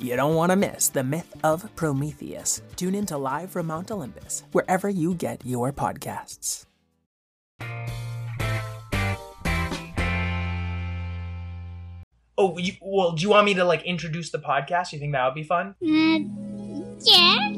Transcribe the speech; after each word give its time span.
You 0.00 0.14
don't 0.14 0.36
want 0.36 0.52
to 0.52 0.56
miss 0.56 0.90
the 0.90 1.02
myth 1.02 1.34
of 1.42 1.74
Prometheus. 1.74 2.62
Tune 2.76 2.94
in 2.94 3.04
to 3.06 3.18
Live 3.18 3.50
from 3.50 3.66
Mount 3.66 3.90
Olympus, 3.90 4.44
wherever 4.52 4.88
you 4.88 5.12
get 5.12 5.44
your 5.44 5.72
podcasts. 5.72 6.66
Oh, 12.40 12.56
you, 12.56 12.74
well, 12.80 13.10
do 13.10 13.22
you 13.22 13.30
want 13.30 13.46
me 13.46 13.54
to 13.54 13.64
like 13.64 13.82
introduce 13.82 14.30
the 14.30 14.38
podcast? 14.38 14.92
You 14.92 15.00
think 15.00 15.12
that 15.14 15.24
would 15.24 15.34
be 15.34 15.42
fun? 15.42 15.74
Uh, 15.82 16.20
yeah. 17.02 17.48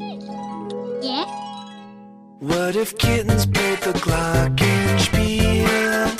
Yeah. 1.03 1.27
What 2.39 2.75
if 2.75 2.97
kittens 2.97 3.45
played 3.45 3.81
the 3.81 3.93
glockenspiel? 3.93 6.20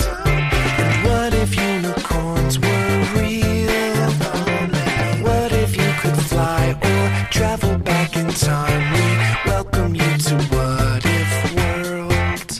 Time? 8.33 8.93
We 8.93 9.51
welcome 9.51 9.93
you 9.93 10.17
to 10.17 10.35
What 10.35 11.03
If 11.03 11.55
World. 11.55 12.59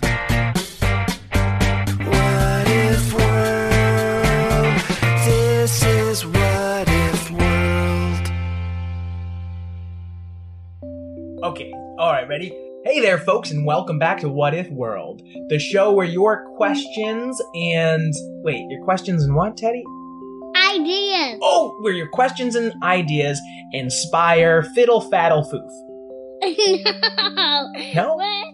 What 2.08 2.68
If 2.68 3.14
World? 3.14 4.82
This 5.26 5.84
is 5.84 6.26
What 6.26 6.88
If 6.90 7.32
World. 7.32 8.32
Okay, 11.44 11.72
all 11.98 12.12
right, 12.12 12.28
ready? 12.28 12.50
Hey 12.84 13.00
there, 13.00 13.18
folks, 13.20 13.52
and 13.52 13.66
welcome 13.66 13.98
back 13.98 14.20
to 14.22 14.30
What 14.30 14.54
If 14.54 14.70
World, 14.70 15.22
the 15.48 15.58
show 15.58 15.94
where 15.94 16.06
your 16.06 16.54
questions 16.58 17.42
and 17.56 18.14
wait, 18.44 18.66
your 18.70 18.84
questions 18.84 19.24
and 19.24 19.36
what, 19.36 19.56
Teddy? 19.56 19.84
Ideas. 20.82 21.40
Oh, 21.42 21.78
where 21.82 21.94
your 21.94 22.08
questions 22.10 22.56
and 22.56 22.74
ideas 22.84 23.40
inspire 23.74 24.64
fiddle 24.64 25.02
faddle 25.02 25.46
foof. 25.52 25.70
no. 27.36 27.68
No? 27.96 28.16
What? 28.16 28.48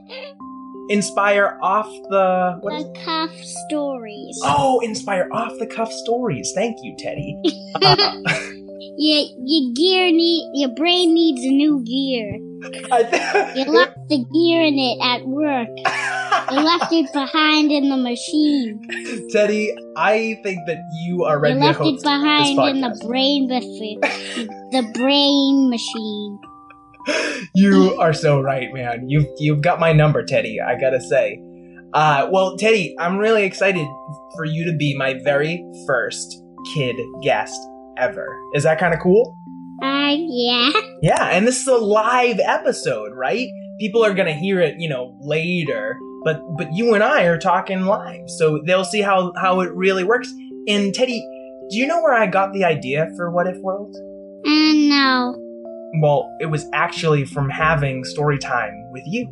Inspire 0.89 1.57
off 1.61 1.89
the 2.09 2.57
what 2.61 2.93
The 2.93 2.99
cuff 3.03 3.31
stories. 3.67 4.39
Oh, 4.43 4.79
inspire 4.79 5.27
off 5.33 5.51
the 5.59 5.67
cuff 5.67 5.91
stories. 5.91 6.51
Thank 6.55 6.77
you, 6.81 6.95
Teddy. 6.97 7.35
Your 8.99 9.25
your 9.45 9.73
gear 9.73 10.11
need 10.11 10.51
your 10.55 10.69
brain 10.75 11.13
needs 11.13 11.43
a 11.43 11.49
new 11.51 11.83
gear. 11.83 12.39
I 12.91 13.53
You 13.55 13.65
left 13.71 13.97
the 14.09 14.25
gear 14.33 14.63
in 14.63 14.79
it 14.79 14.99
at 15.03 15.27
work. 15.27 15.67
You 16.51 16.59
left 16.61 16.91
it 16.93 17.11
behind 17.13 17.71
in 17.71 17.89
the 17.89 17.97
machine. 17.97 18.81
Teddy, 19.31 19.75
I 19.97 20.39
think 20.43 20.59
that 20.67 20.77
you 21.03 21.23
are 21.23 21.35
You 21.35 21.41
ready 21.41 21.59
to 21.59 21.65
left 21.65 21.81
it 21.81 22.01
behind 22.03 22.59
in 22.59 22.81
the 22.81 23.05
brain 23.05 23.47
machine. 23.47 23.99
the 24.71 24.89
brain 24.93 25.69
machine. 25.69 26.39
You 27.55 27.95
are 27.99 28.13
so 28.13 28.39
right, 28.41 28.67
man. 28.73 29.09
You've 29.09 29.27
you've 29.39 29.61
got 29.61 29.79
my 29.79 29.93
number, 29.93 30.23
Teddy. 30.23 30.59
I 30.61 30.79
gotta 30.79 31.01
say. 31.01 31.41
Uh, 31.93 32.27
well, 32.31 32.57
Teddy, 32.57 32.95
I'm 32.99 33.17
really 33.17 33.43
excited 33.43 33.87
for 34.35 34.45
you 34.45 34.65
to 34.69 34.75
be 34.75 34.95
my 34.97 35.15
very 35.23 35.63
first 35.87 36.43
kid 36.73 36.95
guest 37.23 37.57
ever. 37.97 38.27
Is 38.53 38.63
that 38.63 38.77
kind 38.77 38.93
of 38.93 38.99
cool? 38.99 39.35
Uh, 39.81 40.15
yeah. 40.17 40.69
Yeah, 41.01 41.25
and 41.29 41.47
this 41.47 41.61
is 41.61 41.67
a 41.67 41.77
live 41.77 42.39
episode, 42.39 43.11
right? 43.13 43.47
People 43.79 44.03
are 44.03 44.13
gonna 44.13 44.33
hear 44.33 44.59
it, 44.59 44.75
you 44.77 44.89
know, 44.89 45.15
later, 45.21 45.97
but 46.27 46.41
but 46.57 46.73
you 46.73 46.93
and 46.93 47.01
I 47.01 47.23
are 47.23 47.37
talking 47.37 47.85
live, 47.85 48.29
so 48.29 48.59
they'll 48.65 48.83
see 48.83 49.01
how 49.01 49.31
how 49.37 49.61
it 49.61 49.71
really 49.71 50.03
works. 50.03 50.29
And 50.67 50.93
Teddy, 50.93 51.25
do 51.69 51.77
you 51.77 51.87
know 51.87 52.01
where 52.01 52.13
I 52.13 52.27
got 52.27 52.51
the 52.51 52.65
idea 52.65 53.09
for 53.15 53.31
What 53.31 53.47
If 53.47 53.55
World? 53.61 53.95
And 54.43 54.89
no. 54.89 55.37
Well, 56.01 56.29
it 56.41 56.47
was 56.47 56.65
actually 56.73 57.23
from 57.23 57.49
having 57.49 58.03
story 58.03 58.37
time 58.39 58.73
with 58.91 59.03
you. 59.05 59.29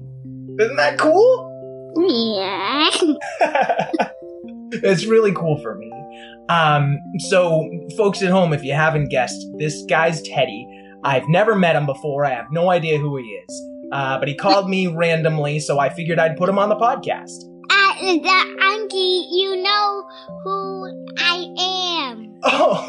Isn't 0.58 0.78
that 0.78 0.98
cool? 0.98 1.52
Yeah. 1.98 2.90
it's 4.72 5.06
really 5.06 5.34
cool 5.34 5.62
for 5.62 5.76
me. 5.76 5.92
Um, 6.48 6.98
so, 7.28 7.70
folks 7.98 8.22
at 8.22 8.32
home, 8.32 8.54
if 8.54 8.64
you 8.64 8.74
haven't 8.74 9.10
guessed, 9.10 9.46
this 9.58 9.84
guy's 9.90 10.22
Teddy. 10.22 10.66
I've 11.04 11.28
never 11.28 11.56
met 11.56 11.76
him 11.76 11.86
before. 11.86 12.24
I 12.24 12.30
have 12.30 12.48
no 12.52 12.72
idea 12.72 12.98
who 13.00 13.18
he 13.18 13.24
is. 13.24 13.75
Uh, 13.92 14.18
but 14.20 14.28
he 14.28 14.36
called 14.36 14.70
me 14.70 14.88
randomly, 14.88 15.60
so 15.60 15.80
I 15.80 15.90
figured 15.90 16.20
I'd 16.20 16.38
put 16.38 16.50
him 16.50 16.58
on 16.60 16.70
the 16.70 16.76
podcast. 16.76 17.44
Uh, 17.70 17.94
the 18.00 18.58
Unky, 18.62 19.26
you 19.32 19.62
know 19.62 20.04
who 20.44 21.14
I 21.18 21.46
am. 22.12 22.34
Oh, 22.44 22.86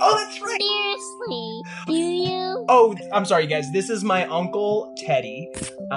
oh, 0.00 0.16
that's 0.24 0.40
right. 0.40 0.60
Seriously. 0.60 1.62
Do 1.86 1.92
you? 1.94 2.64
Oh, 2.68 2.94
I'm 3.12 3.24
sorry, 3.24 3.46
guys. 3.46 3.70
This 3.72 3.88
is 3.90 4.02
my 4.04 4.24
uncle 4.26 4.94
Teddy. 4.98 5.48
Uh, 5.90 5.94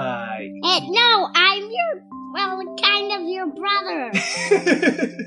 Uh, 0.64 0.80
no, 0.84 1.28
I'm 1.34 1.62
your, 1.62 2.02
well, 2.34 2.76
kind 2.82 3.12
of 3.12 3.28
your 3.28 3.46
brother. 3.46 4.10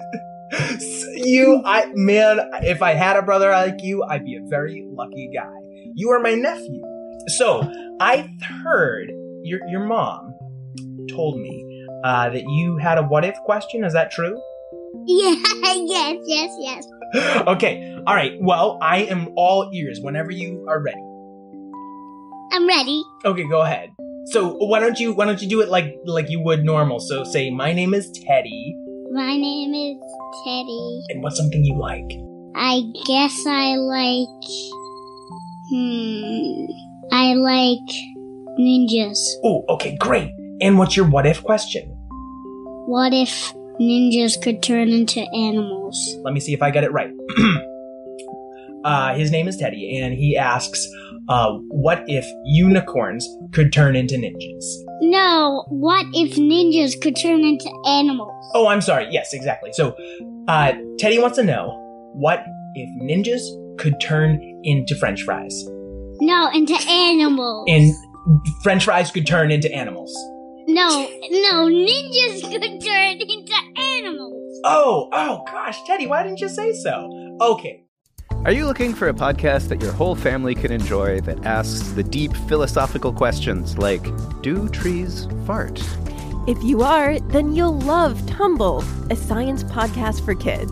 you, 1.15 1.61
I, 1.65 1.91
man, 1.93 2.39
if 2.63 2.81
I 2.81 2.93
had 2.93 3.17
a 3.17 3.21
brother 3.21 3.51
like 3.51 3.81
you, 3.83 4.03
I'd 4.03 4.25
be 4.25 4.35
a 4.35 4.41
very 4.43 4.83
lucky 4.87 5.29
guy. 5.33 5.49
You 5.95 6.09
are 6.11 6.19
my 6.19 6.33
nephew. 6.33 6.81
So, 7.27 7.61
I 7.99 8.29
heard 8.63 9.09
your, 9.43 9.59
your 9.67 9.85
mom 9.85 10.33
told 11.09 11.39
me 11.39 11.85
uh, 12.03 12.29
that 12.29 12.43
you 12.47 12.77
had 12.77 12.97
a 12.97 13.03
what 13.03 13.25
if 13.25 13.35
question. 13.45 13.83
Is 13.83 13.93
that 13.93 14.11
true? 14.11 14.39
yeah, 15.05 15.35
yes, 15.63 16.17
yes, 16.25 16.49
yes. 16.59 16.87
okay, 17.47 17.95
all 18.07 18.15
right. 18.15 18.33
Well, 18.39 18.77
I 18.81 18.99
am 19.03 19.29
all 19.35 19.69
ears 19.73 19.99
whenever 20.01 20.31
you 20.31 20.65
are 20.69 20.81
ready. 20.81 21.01
I'm 22.51 22.67
ready. 22.67 23.03
Okay, 23.25 23.47
go 23.47 23.61
ahead. 23.61 23.89
So 24.27 24.55
why 24.57 24.79
don't 24.79 24.99
you 24.99 25.13
why 25.13 25.25
don't 25.25 25.41
you 25.41 25.49
do 25.49 25.61
it 25.61 25.69
like 25.69 25.95
like 26.05 26.29
you 26.29 26.39
would 26.41 26.63
normal? 26.63 26.99
So 26.99 27.23
say 27.23 27.49
my 27.49 27.73
name 27.73 27.93
is 27.93 28.11
Teddy, 28.11 28.75
My 29.11 29.35
name 29.35 29.73
is 29.73 29.97
Teddy. 30.45 31.03
and 31.09 31.23
what's 31.23 31.37
something 31.37 31.63
you 31.63 31.77
like? 31.77 32.05
I 32.55 32.81
guess 33.05 33.45
I 33.47 33.75
like, 33.75 34.27
hmm, 35.69 36.65
I 37.11 37.33
like 37.33 37.89
ninjas. 38.59 39.19
Oh, 39.43 39.63
okay, 39.69 39.97
great. 39.99 40.31
And 40.61 40.77
what's 40.77 40.95
your 40.95 41.07
what 41.07 41.25
if 41.25 41.43
question? 41.43 41.89
What 42.87 43.13
if 43.13 43.53
ninjas 43.79 44.41
could 44.41 44.61
turn 44.61 44.89
into 44.89 45.21
animals? 45.33 46.17
Let 46.23 46.33
me 46.33 46.39
see 46.39 46.53
if 46.53 46.61
I 46.61 46.71
get 46.71 46.83
it 46.83 46.91
right. 46.91 47.11
uh, 48.83 49.15
his 49.15 49.31
name 49.31 49.47
is 49.47 49.57
Teddy, 49.57 49.99
and 49.99 50.13
he 50.13 50.37
asks, 50.37 50.87
uh, 51.29 51.51
"What 51.69 52.03
if 52.07 52.25
unicorns 52.45 53.27
could 53.53 53.71
turn 53.71 53.95
into 53.95 54.15
ninjas?" 54.15 54.65
No, 55.01 55.65
what 55.69 56.05
if 56.13 56.35
ninjas 56.35 56.99
could 57.01 57.15
turn 57.15 57.43
into 57.43 57.69
animals? 57.87 58.51
Oh, 58.53 58.67
I'm 58.67 58.81
sorry. 58.81 59.07
Yes, 59.09 59.33
exactly. 59.33 59.71
So, 59.73 59.95
uh, 60.47 60.73
Teddy 60.97 61.19
wants 61.19 61.37
to 61.37 61.43
know, 61.43 61.71
what 62.13 62.43
if 62.75 62.89
ninjas 63.01 63.41
could 63.77 63.99
turn 64.01 64.41
into 64.63 64.95
French 64.95 65.23
fries, 65.23 65.65
No, 66.21 66.49
into 66.51 66.75
animals. 66.89 67.65
and 67.69 67.93
French 68.63 68.85
fries 68.85 69.11
could 69.11 69.25
turn 69.27 69.51
into 69.51 69.71
animals? 69.73 70.13
no, 70.67 71.09
no, 71.31 71.67
ninjas 71.67 72.41
could 72.41 72.61
turn 72.61 73.19
into 73.21 73.53
animals. 73.97 74.61
Oh, 74.65 75.09
oh 75.11 75.43
gosh, 75.47 75.81
Teddy, 75.87 76.05
why 76.05 76.21
didn't 76.23 76.39
you 76.41 76.49
say 76.49 76.73
so? 76.73 77.09
Okay. 77.41 77.83
Are 78.45 78.51
you 78.51 78.67
looking 78.67 78.93
for 78.93 79.07
a 79.09 79.13
podcast 79.13 79.67
that 79.69 79.81
your 79.81 79.91
whole 79.91 80.15
family 80.15 80.53
can 80.53 80.71
enjoy 80.71 81.21
that 81.21 81.43
asks 81.45 81.89
the 81.91 82.03
deep 82.03 82.33
philosophical 82.47 83.11
questions 83.11 83.77
like 83.77 84.05
Do 84.41 84.69
trees 84.69 85.27
fart? 85.45 85.81
If 86.47 86.61
you 86.63 86.81
are, 86.83 87.19
then 87.19 87.53
you'll 87.55 87.79
love 87.79 88.25
Tumble, 88.27 88.83
a 89.09 89.15
science 89.15 89.63
podcast 89.63 90.23
for 90.23 90.35
kids. 90.35 90.71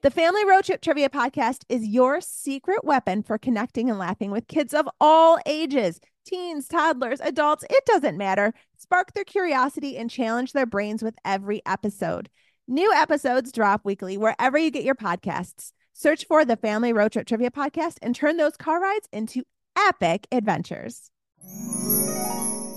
The 0.00 0.12
Family 0.12 0.44
Road 0.44 0.62
Trip 0.62 0.80
Trivia 0.80 1.08
Podcast 1.08 1.64
is 1.68 1.84
your 1.84 2.20
secret 2.20 2.84
weapon 2.84 3.24
for 3.24 3.36
connecting 3.36 3.90
and 3.90 3.98
laughing 3.98 4.30
with 4.30 4.46
kids 4.46 4.72
of 4.72 4.88
all 5.00 5.40
ages 5.44 6.00
teens, 6.24 6.68
toddlers, 6.68 7.18
adults, 7.20 7.64
it 7.68 7.84
doesn't 7.84 8.16
matter. 8.16 8.54
Spark 8.76 9.12
their 9.12 9.24
curiosity 9.24 9.96
and 9.96 10.08
challenge 10.08 10.52
their 10.52 10.66
brains 10.66 11.02
with 11.02 11.16
every 11.24 11.62
episode. 11.66 12.30
New 12.68 12.92
episodes 12.92 13.50
drop 13.50 13.84
weekly 13.84 14.16
wherever 14.16 14.56
you 14.56 14.70
get 14.70 14.84
your 14.84 14.94
podcasts. 14.94 15.72
Search 15.94 16.24
for 16.26 16.44
the 16.44 16.56
Family 16.56 16.92
Road 16.92 17.10
Trip 17.10 17.26
Trivia 17.26 17.50
Podcast 17.50 17.96
and 18.00 18.14
turn 18.14 18.36
those 18.36 18.56
car 18.56 18.80
rides 18.80 19.08
into 19.12 19.42
epic 19.76 20.28
adventures. 20.30 21.10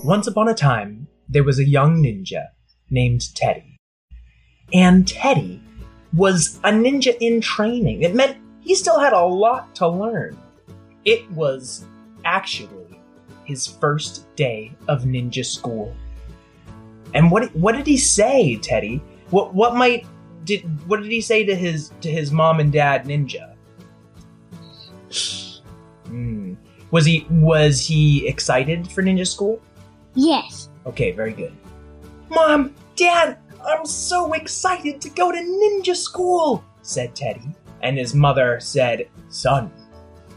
Once 0.02 0.26
upon 0.26 0.48
a 0.48 0.54
time, 0.54 1.06
there 1.28 1.44
was 1.44 1.60
a 1.60 1.68
young 1.68 2.02
ninja 2.02 2.46
named 2.90 3.32
Teddy. 3.36 3.76
And 4.72 5.06
Teddy 5.06 5.62
was 6.14 6.58
a 6.64 6.70
ninja 6.70 7.16
in 7.20 7.40
training. 7.40 8.02
It 8.02 8.14
meant 8.14 8.36
he 8.60 8.74
still 8.74 8.98
had 8.98 9.12
a 9.12 9.24
lot 9.24 9.74
to 9.76 9.88
learn. 9.88 10.36
It 11.04 11.30
was 11.32 11.86
actually 12.24 13.00
his 13.44 13.66
first 13.66 14.34
day 14.36 14.72
of 14.88 15.02
ninja 15.02 15.44
school. 15.44 15.94
And 17.14 17.30
what 17.30 17.54
what 17.56 17.74
did 17.74 17.86
he 17.86 17.96
say, 17.96 18.56
Teddy? 18.56 19.02
What 19.30 19.54
what 19.54 19.74
might 19.74 20.06
did 20.44 20.62
what 20.88 21.02
did 21.02 21.10
he 21.10 21.20
say 21.20 21.44
to 21.44 21.54
his 21.54 21.92
to 22.00 22.10
his 22.10 22.30
mom 22.30 22.60
and 22.60 22.72
dad 22.72 23.06
ninja? 23.06 23.54
Hmm. 26.06 26.54
Was 26.90 27.04
he 27.04 27.26
was 27.30 27.80
he 27.80 28.26
excited 28.28 28.90
for 28.90 29.02
ninja 29.02 29.26
school? 29.26 29.60
Yes. 30.14 30.68
Okay, 30.86 31.12
very 31.12 31.32
good. 31.32 31.52
Mom, 32.28 32.74
Dad, 32.96 33.38
I'm 33.64 33.86
so 33.86 34.32
excited 34.32 35.00
to 35.00 35.10
go 35.10 35.32
to 35.32 35.38
ninja 35.38 35.96
school, 35.96 36.64
said 36.82 37.14
Teddy. 37.14 37.54
And 37.82 37.98
his 37.98 38.14
mother 38.14 38.60
said, 38.60 39.08
Son, 39.28 39.70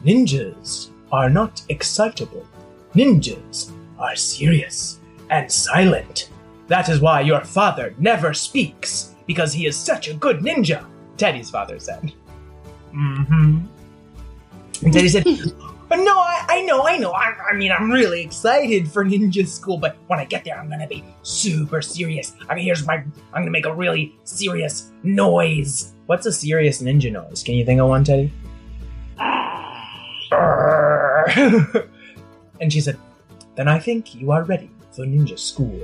ninjas 0.03 0.89
are 1.11 1.29
not 1.29 1.61
excitable. 1.69 2.45
Ninjas 2.93 3.71
are 3.99 4.15
serious 4.15 4.99
and 5.29 5.51
silent. 5.51 6.29
That 6.67 6.89
is 6.89 6.99
why 6.99 7.21
your 7.21 7.41
father 7.41 7.93
never 7.97 8.33
speaks, 8.33 9.15
because 9.27 9.53
he 9.53 9.67
is 9.67 9.75
such 9.75 10.07
a 10.07 10.13
good 10.13 10.39
ninja, 10.39 10.85
Teddy's 11.17 11.49
father 11.49 11.79
said. 11.79 12.13
Mm-hmm. 12.93 13.65
And 14.83 14.93
Teddy 14.93 15.09
said, 15.09 15.25
But 15.95 16.03
no, 16.03 16.17
I, 16.17 16.45
I 16.49 16.61
know, 16.63 16.85
I 16.85 16.97
know. 16.97 17.11
I, 17.11 17.33
I 17.51 17.55
mean, 17.55 17.71
I'm 17.71 17.89
really 17.89 18.21
excited 18.21 18.91
for 18.91 19.05
ninja 19.05 19.47
school, 19.47 19.77
but 19.77 19.95
when 20.07 20.19
I 20.19 20.25
get 20.25 20.43
there, 20.43 20.59
I'm 20.59 20.69
gonna 20.69 20.89
be 20.89 21.05
super 21.23 21.81
serious. 21.81 22.35
I 22.49 22.55
mean, 22.55 22.65
here's 22.65 22.85
my, 22.85 22.95
I'm 22.95 23.43
gonna 23.43 23.49
make 23.49 23.65
a 23.65 23.73
really 23.73 24.13
serious 24.25 24.91
noise. 25.03 25.93
What's 26.07 26.25
a 26.25 26.33
serious 26.33 26.81
ninja 26.81 27.13
noise? 27.13 27.43
Can 27.43 27.55
you 27.55 27.63
think 27.63 27.79
of 27.79 27.87
one, 27.87 28.03
Teddy? 28.03 28.29
and 32.59 32.73
she 32.73 32.81
said, 32.81 32.97
Then 33.55 33.69
I 33.69 33.79
think 33.79 34.15
you 34.15 34.31
are 34.31 34.43
ready 34.43 34.69
for 34.91 35.05
ninja 35.05 35.39
school. 35.39 35.79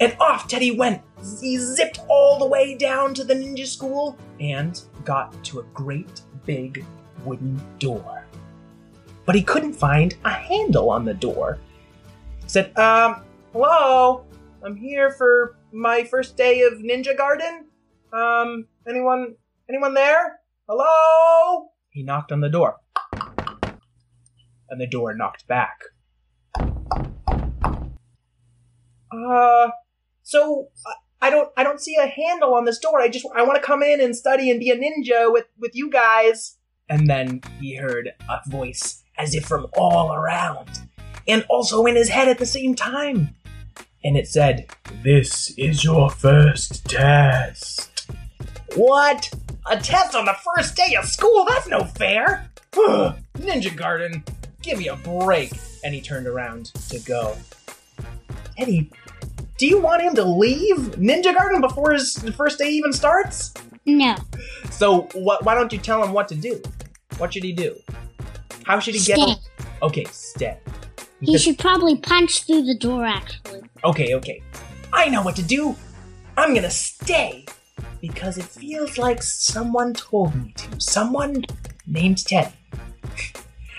And 0.00 0.14
off 0.20 0.48
Teddy 0.48 0.76
went. 0.76 1.00
He 1.40 1.56
zipped 1.56 2.00
all 2.10 2.38
the 2.38 2.46
way 2.46 2.74
down 2.74 3.14
to 3.14 3.24
the 3.24 3.32
ninja 3.32 3.66
school 3.66 4.18
and 4.38 4.78
got 5.02 5.42
to 5.44 5.60
a 5.60 5.62
great 5.72 6.20
big 6.44 6.84
wooden 7.24 7.58
door 7.78 8.26
but 9.30 9.36
he 9.36 9.44
couldn't 9.44 9.74
find 9.74 10.16
a 10.24 10.30
handle 10.30 10.90
on 10.90 11.04
the 11.04 11.14
door. 11.14 11.60
He 12.42 12.48
said, 12.48 12.76
Um, 12.76 13.22
hello? 13.52 14.24
I'm 14.64 14.74
here 14.74 15.12
for 15.12 15.56
my 15.70 16.02
first 16.02 16.36
day 16.36 16.62
of 16.62 16.80
Ninjagarten. 16.80 17.60
Um, 18.12 18.66
anyone 18.88 19.36
anyone 19.68 19.94
there? 19.94 20.40
Hello? 20.68 21.68
He 21.90 22.02
knocked 22.02 22.32
on 22.32 22.40
the 22.40 22.48
door. 22.48 22.78
And 24.68 24.80
the 24.80 24.88
door 24.88 25.14
knocked 25.14 25.46
back. 25.46 25.78
Uh, 29.12 29.68
so 30.24 30.70
I- 31.22 31.30
don't 31.30 31.50
I 31.56 31.62
don't 31.62 31.80
see 31.80 31.94
a 31.94 32.08
handle 32.08 32.52
on 32.52 32.64
this 32.64 32.80
door. 32.80 33.00
I 33.00 33.08
just 33.08 33.26
I 33.36 33.44
want 33.44 33.62
to 33.62 33.64
come 33.64 33.84
in 33.84 34.00
and 34.00 34.16
study 34.16 34.50
and 34.50 34.58
be 34.58 34.70
a 34.70 34.76
ninja 34.76 35.32
with 35.32 35.46
with 35.56 35.76
you 35.76 35.88
guys. 35.88 36.56
And 36.88 37.08
then 37.08 37.42
he 37.60 37.76
heard 37.76 38.10
a 38.28 38.40
voice 38.50 39.04
as 39.20 39.34
if 39.34 39.44
from 39.44 39.66
all 39.76 40.14
around, 40.14 40.80
and 41.28 41.44
also 41.48 41.84
in 41.84 41.94
his 41.94 42.08
head 42.08 42.28
at 42.28 42.38
the 42.38 42.46
same 42.46 42.74
time. 42.74 43.34
And 44.02 44.16
it 44.16 44.26
said, 44.26 44.70
This 45.02 45.52
is 45.58 45.84
your 45.84 46.08
first 46.08 46.84
test. 46.86 48.10
What? 48.74 49.30
A 49.70 49.78
test 49.78 50.14
on 50.14 50.24
the 50.24 50.36
first 50.56 50.74
day 50.74 50.96
of 50.96 51.04
school? 51.04 51.44
That's 51.48 51.68
no 51.68 51.84
fair! 51.84 52.48
Ninjagarten, 52.72 54.26
give 54.62 54.78
me 54.78 54.88
a 54.88 54.96
break. 54.96 55.52
And 55.84 55.94
he 55.94 56.00
turned 56.00 56.26
around 56.26 56.66
to 56.88 56.98
go. 57.00 57.36
Teddy, 58.56 58.90
do 59.58 59.66
you 59.66 59.80
want 59.80 60.02
him 60.02 60.14
to 60.14 60.24
leave 60.24 60.76
Ninjagarten 60.96 61.60
before 61.60 61.92
his 61.92 62.18
first 62.36 62.58
day 62.58 62.70
even 62.70 62.92
starts? 62.92 63.52
No. 63.84 64.16
So, 64.70 65.08
what, 65.12 65.44
why 65.44 65.54
don't 65.54 65.72
you 65.72 65.78
tell 65.78 66.02
him 66.02 66.12
what 66.12 66.28
to 66.28 66.34
do? 66.34 66.62
What 67.18 67.34
should 67.34 67.44
he 67.44 67.52
do? 67.52 67.76
How 68.70 68.78
should 68.78 68.94
he 68.94 69.00
get? 69.00 69.18
Okay, 69.82 70.04
stay. 70.12 70.56
He 71.20 71.36
should 71.38 71.58
probably 71.58 71.96
punch 71.96 72.44
through 72.44 72.62
the 72.62 72.76
door, 72.76 73.04
actually. 73.04 73.62
Okay, 73.82 74.14
okay. 74.14 74.40
I 74.92 75.08
know 75.08 75.22
what 75.22 75.34
to 75.36 75.42
do. 75.42 75.74
I'm 76.36 76.54
gonna 76.54 76.70
stay 76.70 77.46
because 78.00 78.38
it 78.38 78.44
feels 78.44 78.96
like 78.96 79.24
someone 79.24 79.92
told 79.94 80.36
me 80.36 80.52
to. 80.56 80.80
Someone 80.80 81.44
named 81.86 82.24
Ted. 82.24 82.52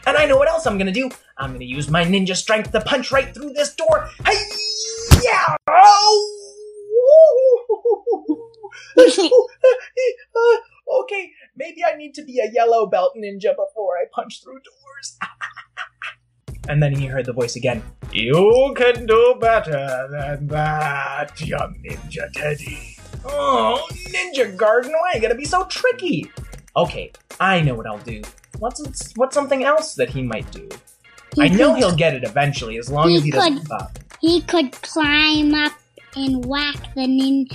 And 0.07 0.17
I 0.17 0.25
know 0.25 0.35
what 0.35 0.49
else 0.49 0.65
I'm 0.65 0.79
gonna 0.79 0.91
do. 0.91 1.09
I'm 1.37 1.53
gonna 1.53 1.63
use 1.63 1.87
my 1.87 2.03
ninja 2.03 2.35
strength 2.35 2.71
to 2.71 2.81
punch 2.81 3.11
right 3.11 3.31
through 3.33 3.53
this 3.53 3.75
door. 3.75 4.09
Hey, 4.25 4.43
yeah! 5.23 5.55
Oh! 5.67 6.37
Uh, 10.33 10.57
okay, 10.89 11.31
maybe 11.55 11.83
I 11.83 11.95
need 11.95 12.13
to 12.15 12.23
be 12.23 12.39
a 12.39 12.51
yellow 12.51 12.85
belt 12.87 13.13
ninja 13.17 13.51
before 13.55 13.95
I 13.97 14.05
punch 14.13 14.41
through 14.43 14.59
doors. 14.59 15.17
and 16.69 16.81
then 16.81 16.93
he 16.95 17.05
heard 17.07 17.25
the 17.25 17.33
voice 17.33 17.55
again. 17.55 17.81
You 18.13 18.73
can 18.75 19.05
do 19.05 19.35
better 19.39 20.07
than 20.11 20.47
that, 20.47 21.39
young 21.41 21.75
Ninja 21.85 22.31
Teddy. 22.33 22.97
Oh, 23.23 23.87
Ninjagarten, 24.09 24.89
why 24.91 25.11
you 25.15 25.21
gotta 25.21 25.35
be 25.35 25.45
so 25.45 25.65
tricky? 25.65 26.31
Okay, 26.75 27.11
I 27.39 27.61
know 27.61 27.75
what 27.75 27.85
I'll 27.87 27.97
do. 27.99 28.21
What's 28.59 29.13
what's 29.15 29.33
something 29.35 29.63
else 29.63 29.95
that 29.95 30.09
he 30.09 30.21
might 30.23 30.49
do? 30.51 30.67
He 31.35 31.43
I 31.43 31.47
know 31.47 31.69
could- 31.71 31.77
he'll 31.79 31.95
get 31.95 32.13
it 32.13 32.23
eventually, 32.23 32.77
as 32.77 32.89
long 32.89 33.09
He 33.09 33.15
as 33.17 33.23
he 33.23 33.31
doesn't 33.31 33.53
could- 33.53 33.61
give 33.63 33.71
up. 33.71 33.99
He 34.19 34.41
could 34.41 34.71
climb 34.81 35.53
up 35.55 35.71
and 36.15 36.45
whack 36.45 36.93
the 36.95 37.07
nin- 37.07 37.47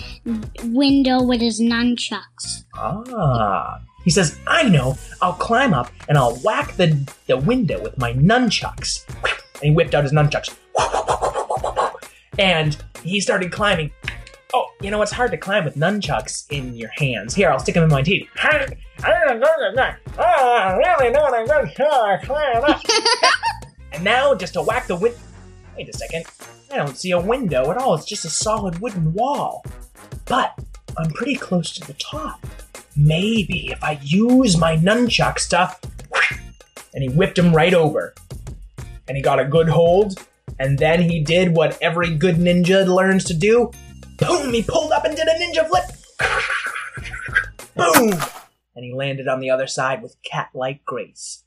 window 0.74 1.22
with 1.22 1.40
his 1.40 1.60
nunchucks. 1.60 2.64
Ah. 2.74 3.80
He 4.04 4.10
says, 4.10 4.38
I 4.46 4.68
know, 4.68 4.96
I'll 5.20 5.32
climb 5.32 5.74
up 5.74 5.90
and 6.08 6.16
I'll 6.16 6.36
whack 6.36 6.76
the, 6.76 6.96
the 7.26 7.36
window 7.36 7.82
with 7.82 7.98
my 7.98 8.12
nunchucks. 8.12 9.04
And 9.56 9.62
he 9.62 9.70
whipped 9.72 9.94
out 9.94 10.04
his 10.04 10.12
nunchucks. 10.12 10.54
And 12.38 12.76
he 13.02 13.20
started 13.20 13.50
climbing. 13.50 13.90
Oh, 14.54 14.66
you 14.80 14.90
know, 14.92 15.02
it's 15.02 15.10
hard 15.12 15.32
to 15.32 15.36
climb 15.36 15.64
with 15.64 15.74
nunchucks 15.74 16.44
in 16.50 16.74
your 16.76 16.90
hands. 16.94 17.34
Here, 17.34 17.50
I'll 17.50 17.58
stick 17.58 17.74
them 17.74 17.84
in 17.84 17.90
my 17.90 18.02
teeth. 18.02 18.28
I 18.42 18.58
didn't 18.58 19.40
know 19.40 19.48
the 19.58 19.72
nun. 19.74 19.96
And 23.92 24.04
now, 24.04 24.34
just 24.34 24.52
to 24.54 24.62
whack 24.62 24.86
the 24.86 24.96
window. 24.96 25.18
Wait 25.76 25.88
a 25.88 25.92
second. 25.92 26.24
I 26.70 26.76
don't 26.76 26.96
see 26.96 27.10
a 27.10 27.20
window 27.20 27.70
at 27.70 27.76
all. 27.76 27.94
It's 27.94 28.04
just 28.04 28.24
a 28.24 28.30
solid 28.30 28.78
wooden 28.80 29.12
wall. 29.12 29.64
But 30.24 30.58
I'm 30.96 31.10
pretty 31.10 31.36
close 31.36 31.72
to 31.72 31.86
the 31.86 31.94
top. 31.94 32.46
Maybe 32.96 33.68
if 33.70 33.82
I 33.84 33.98
use 34.02 34.56
my 34.56 34.76
nunchuck 34.76 35.38
stuff. 35.38 35.80
And 36.94 37.02
he 37.02 37.10
whipped 37.10 37.38
him 37.38 37.54
right 37.54 37.74
over. 37.74 38.14
And 39.06 39.16
he 39.16 39.22
got 39.22 39.38
a 39.38 39.44
good 39.44 39.68
hold. 39.68 40.26
And 40.58 40.78
then 40.78 41.02
he 41.02 41.22
did 41.22 41.54
what 41.54 41.78
every 41.82 42.14
good 42.14 42.36
ninja 42.36 42.86
learns 42.86 43.24
to 43.24 43.34
do. 43.34 43.70
Boom! 44.16 44.54
He 44.54 44.62
pulled 44.62 44.92
up 44.92 45.04
and 45.04 45.14
did 45.14 45.28
a 45.28 45.34
ninja 45.34 45.68
flip. 45.68 45.84
Boom! 47.76 48.18
and 48.76 48.84
he 48.84 48.92
landed 48.92 49.26
on 49.26 49.40
the 49.40 49.50
other 49.50 49.66
side 49.66 50.02
with 50.02 50.22
cat 50.22 50.50
like 50.54 50.84
grace. 50.84 51.42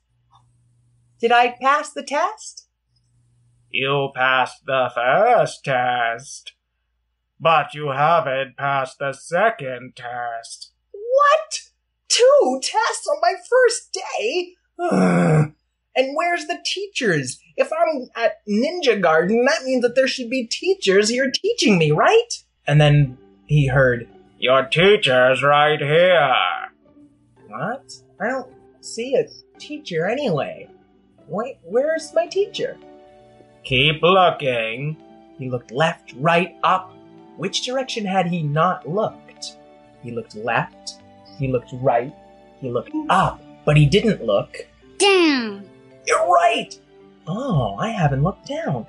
Did 1.20 1.32
I 1.32 1.56
pass 1.60 1.92
the 1.92 2.02
test? 2.02 2.66
You 3.70 4.10
passed 4.14 4.66
the 4.66 4.90
first 4.94 5.64
test, 5.64 6.54
but 7.38 7.72
you 7.72 7.90
haven't 7.90 8.56
passed 8.56 8.98
the 8.98 9.12
second 9.12 9.94
test. 9.94 10.72
What? 10.92 11.60
Two 12.08 12.60
tests 12.62 13.06
on 13.06 13.18
my 13.22 13.34
first 13.48 13.92
day? 13.92 14.54
Ugh. 14.78 15.52
and 15.94 16.16
where's 16.16 16.46
the 16.46 16.58
teachers? 16.64 17.38
If 17.56 17.70
I'm 17.72 18.08
at 18.16 18.44
Ninjagarten, 18.48 19.46
that 19.46 19.64
means 19.64 19.82
that 19.82 19.94
there 19.94 20.08
should 20.08 20.30
be 20.30 20.46
teachers 20.46 21.08
here 21.08 21.30
teaching 21.30 21.78
me, 21.78 21.92
right? 21.92 22.42
And 22.66 22.80
then 22.80 23.18
he 23.46 23.68
heard, 23.68 24.08
Your 24.38 24.64
teacher's 24.64 25.42
right 25.44 25.80
here. 25.80 26.34
What? 27.46 27.92
I 28.20 28.28
don't 28.28 28.50
see 28.80 29.14
a 29.14 29.26
teacher 29.58 30.06
anyway. 30.06 30.68
Wait, 31.28 31.58
where's 31.62 32.12
my 32.14 32.26
teacher? 32.26 32.76
Keep 33.64 34.02
looking. 34.02 34.96
He 35.38 35.50
looked 35.50 35.70
left, 35.70 36.14
right, 36.16 36.56
up. 36.62 36.92
Which 37.36 37.64
direction 37.64 38.04
had 38.04 38.26
he 38.26 38.42
not 38.42 38.88
looked? 38.88 39.56
He 40.02 40.10
looked 40.10 40.34
left, 40.34 41.00
he 41.38 41.48
looked 41.48 41.70
right, 41.74 42.14
he 42.60 42.70
looked 42.70 42.92
up, 43.08 43.42
but 43.64 43.76
he 43.76 43.86
didn't 43.86 44.24
look. 44.24 44.66
Down. 44.98 45.68
You're 46.06 46.26
right! 46.26 46.78
Oh, 47.26 47.76
I 47.76 47.88
haven't 47.88 48.22
looked 48.22 48.46
down. 48.46 48.86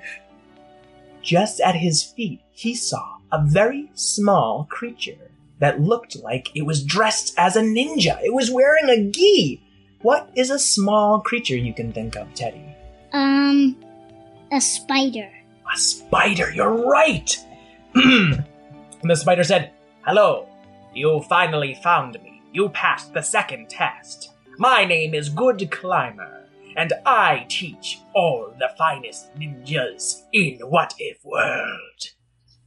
Just 1.21 1.59
at 1.61 1.75
his 1.75 2.03
feet, 2.03 2.41
he 2.51 2.73
saw 2.73 3.17
a 3.31 3.43
very 3.45 3.91
small 3.93 4.65
creature 4.69 5.31
that 5.59 5.79
looked 5.79 6.15
like 6.17 6.49
it 6.55 6.63
was 6.63 6.83
dressed 6.83 7.33
as 7.37 7.55
a 7.55 7.61
ninja. 7.61 8.19
It 8.23 8.33
was 8.33 8.49
wearing 8.49 8.89
a 8.89 9.11
gi. 9.11 9.61
What 10.01 10.29
is 10.35 10.49
a 10.49 10.57
small 10.57 11.19
creature 11.21 11.55
you 11.55 11.73
can 11.73 11.93
think 11.93 12.15
of, 12.15 12.33
Teddy? 12.33 12.65
Um, 13.13 13.77
a 14.51 14.59
spider. 14.59 15.31
A 15.73 15.77
spider, 15.77 16.51
you're 16.51 16.85
right! 16.85 17.37
and 17.95 18.43
the 19.03 19.15
spider 19.15 19.43
said, 19.43 19.71
Hello, 20.05 20.47
you 20.93 21.21
finally 21.29 21.73
found 21.81 22.21
me. 22.21 22.41
You 22.51 22.67
passed 22.69 23.13
the 23.13 23.21
second 23.21 23.69
test. 23.69 24.33
My 24.57 24.83
name 24.83 25.13
is 25.13 25.29
Good 25.29 25.71
Climber, 25.71 26.49
and 26.75 26.91
I 27.05 27.45
teach 27.47 27.99
all 28.13 28.53
the 28.59 28.69
finest 28.77 29.33
ninjas 29.35 30.23
in 30.33 30.59
What 30.59 30.93
If 30.99 31.23
World. 31.23 32.01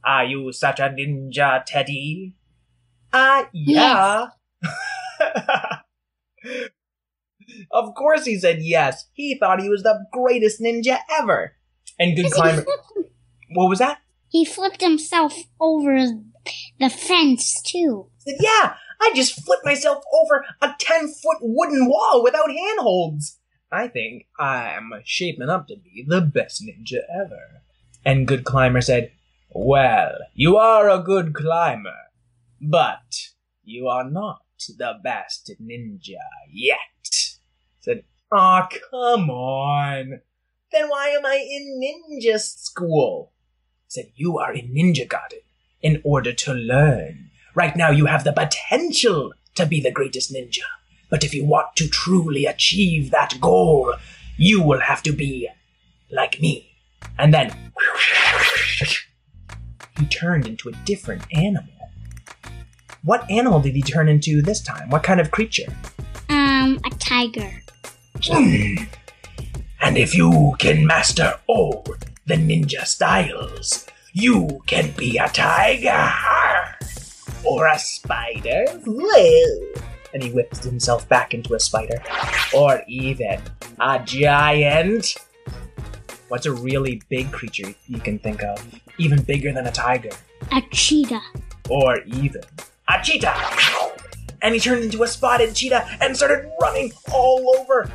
Are 0.03 0.25
you 0.25 0.51
such 0.51 0.79
a 0.79 0.89
ninja, 0.89 1.63
Teddy? 1.65 2.33
Ah, 3.13 3.43
uh, 3.43 3.45
yeah. 3.53 4.27
of 7.71 7.93
course 7.93 8.25
he 8.25 8.39
said 8.39 8.57
yes. 8.61 9.05
He 9.13 9.37
thought 9.37 9.61
he 9.61 9.69
was 9.69 9.83
the 9.83 10.05
greatest 10.11 10.59
ninja 10.59 10.97
ever. 11.19 11.53
And 11.99 12.15
Good 12.15 12.31
Climber. 12.31 12.65
What 13.49 13.69
was 13.69 13.79
that? 13.79 13.99
He 14.29 14.43
flipped 14.43 14.81
himself 14.81 15.33
over 15.59 15.97
the 16.79 16.89
fence, 16.89 17.61
too. 17.61 18.07
Said, 18.19 18.35
yeah, 18.39 18.75
I 19.01 19.11
just 19.15 19.43
flipped 19.45 19.65
myself 19.65 20.03
over 20.13 20.45
a 20.61 20.73
10 20.77 21.07
foot 21.07 21.37
wooden 21.41 21.87
wall 21.87 22.23
without 22.23 22.51
handholds. 22.51 23.39
I 23.71 23.87
think 23.87 24.27
I'm 24.39 24.91
shaping 25.03 25.49
up 25.49 25.67
to 25.67 25.75
be 25.75 26.05
the 26.07 26.21
best 26.21 26.63
ninja 26.63 26.99
ever. 27.13 27.61
And 28.05 28.27
Good 28.27 28.43
Climber 28.45 28.81
said, 28.81 29.11
Well, 29.49 30.17
you 30.33 30.57
are 30.57 30.89
a 30.89 30.99
good 30.99 31.33
climber, 31.33 31.95
but 32.61 33.31
you 33.63 33.87
are 33.87 34.09
not 34.09 34.41
the 34.77 34.93
best 35.03 35.51
ninja 35.61 36.13
yet. 36.51 36.77
Said, 37.79 38.03
Aw, 38.31 38.67
oh, 38.71 38.77
come 38.91 39.29
on. 39.29 40.21
Then 40.75 40.89
why 40.89 41.07
am 41.07 41.25
I 41.25 41.35
in 41.35 41.79
ninja 41.81 42.37
school? 42.37 43.31
Said, 43.87 44.11
You 44.13 44.39
are 44.39 44.53
in 44.53 44.73
Ninjagarten 44.73 45.39
in 45.81 46.01
order 46.03 46.33
to 46.33 46.53
learn. 46.53 47.31
Right 47.55 47.77
now, 47.77 47.91
you 47.91 48.07
have 48.07 48.25
the 48.25 48.33
potential 48.33 49.31
to 49.55 49.65
be 49.65 49.79
the 49.79 49.89
greatest 49.89 50.33
ninja. 50.33 50.67
But 51.09 51.23
if 51.23 51.33
you 51.33 51.45
want 51.45 51.77
to 51.77 51.87
truly 51.87 52.45
achieve 52.45 53.11
that 53.11 53.39
goal, 53.39 53.93
you 54.35 54.61
will 54.61 54.81
have 54.81 55.01
to 55.03 55.13
be 55.13 55.47
like 56.11 56.41
me. 56.41 56.69
And 57.17 57.33
then 57.33 57.55
he 59.97 60.05
turned 60.07 60.45
into 60.45 60.67
a 60.67 60.73
different 60.83 61.23
animal. 61.31 61.71
What 63.01 63.31
animal 63.31 63.61
did 63.61 63.75
he 63.75 63.81
turn 63.81 64.09
into 64.09 64.41
this 64.41 64.59
time? 64.59 64.89
What 64.89 65.03
kind 65.03 65.21
of 65.21 65.31
creature? 65.31 65.73
Um, 66.27 66.81
a 66.83 66.89
tiger. 66.99 67.61
And 69.81 69.97
if 69.97 70.15
you 70.15 70.55
can 70.59 70.85
master 70.85 71.39
all 71.47 71.85
the 72.25 72.35
ninja 72.35 72.85
styles, 72.85 73.85
you 74.13 74.61
can 74.65 74.91
be 74.91 75.17
a 75.17 75.27
tiger 75.29 76.11
or 77.43 77.67
a 77.67 77.77
spider. 77.77 78.65
And 80.13 80.23
he 80.23 80.31
whips 80.31 80.63
himself 80.63 81.07
back 81.09 81.33
into 81.33 81.53
a 81.53 81.59
spider, 81.59 82.01
or 82.55 82.81
even 82.87 83.41
a 83.79 83.99
giant. 84.03 85.15
What's 86.29 86.45
a 86.45 86.53
really 86.53 87.01
big 87.09 87.31
creature 87.31 87.75
you 87.87 87.99
can 87.99 88.17
think 88.19 88.41
of? 88.43 88.65
Even 88.97 89.21
bigger 89.21 89.51
than 89.51 89.67
a 89.67 89.71
tiger. 89.71 90.11
A 90.51 90.61
cheetah. 90.71 91.21
Or 91.69 91.99
even 92.05 92.41
a 92.87 93.03
cheetah. 93.03 93.35
And 94.41 94.53
he 94.53 94.59
turned 94.59 94.83
into 94.85 95.03
a 95.03 95.07
spotted 95.07 95.53
cheetah 95.53 95.97
and 96.01 96.15
started 96.15 96.49
running 96.61 96.93
all 97.11 97.55
over 97.59 97.91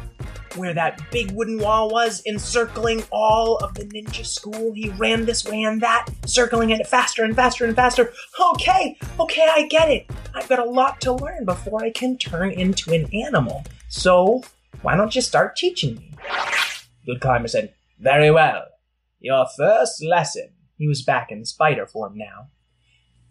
where 0.57 0.75
that 0.75 1.01
big 1.11 1.31
wooden 1.33 1.59
wall 1.59 1.91
was, 1.91 2.23
encircling 2.27 3.05
all 3.11 3.57
of 3.59 3.75
the 3.75 3.85
ninja 3.85 4.25
school. 4.25 4.73
He 4.73 4.91
ran 4.91 5.25
this 5.25 5.45
way 5.45 5.63
and 5.63 5.81
that, 5.81 6.07
circling 6.27 6.71
it 6.71 6.87
faster 6.87 7.25
and 7.25 7.35
faster 7.35 7.65
and 7.65 7.77
faster. 7.77 8.13
Okay, 8.53 8.97
okay, 9.19 9.49
I 9.51 9.67
get 9.69 9.91
it. 9.91 10.11
I've 10.35 10.49
got 10.49 10.59
a 10.59 10.65
lot 10.65 11.01
to 11.03 11.13
learn 11.13 11.45
before 11.45 11.83
I 11.83 11.91
can 11.91 12.19
turn 12.19 12.51
into 12.51 12.93
an 12.93 13.09
animal. 13.15 13.65
So, 13.89 14.43
why 14.83 14.97
don't 14.97 15.15
you 15.15 15.23
start 15.23 15.57
teaching 15.57 15.97
me? 15.97 16.15
Good 17.07 17.21
Climber 17.21 17.49
said, 17.49 17.75
Very 17.99 18.31
well. 18.31 18.67
Your 19.21 19.47
first 19.57 20.03
lesson, 20.03 20.51
he 20.77 20.89
was 20.89 21.03
back 21.03 21.31
in 21.31 21.45
spider 21.45 21.87
form 21.87 22.17
now. 22.17 22.49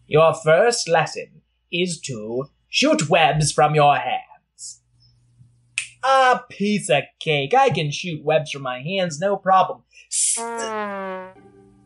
Your 0.07 0.33
first 0.33 0.88
lesson 0.88 1.41
is 1.71 1.99
to 2.01 2.49
shoot 2.67 3.09
webs 3.09 3.51
from 3.51 3.75
your 3.75 3.95
hair. 3.95 4.21
A 6.10 6.42
piece 6.50 6.89
of 6.89 7.04
cake. 7.20 7.54
I 7.54 7.70
can 7.70 7.92
shoot 7.92 8.24
webs 8.24 8.50
from 8.51 8.63
my 8.63 8.82
hands, 8.82 9.20
no 9.20 9.38
problem. 9.38 9.84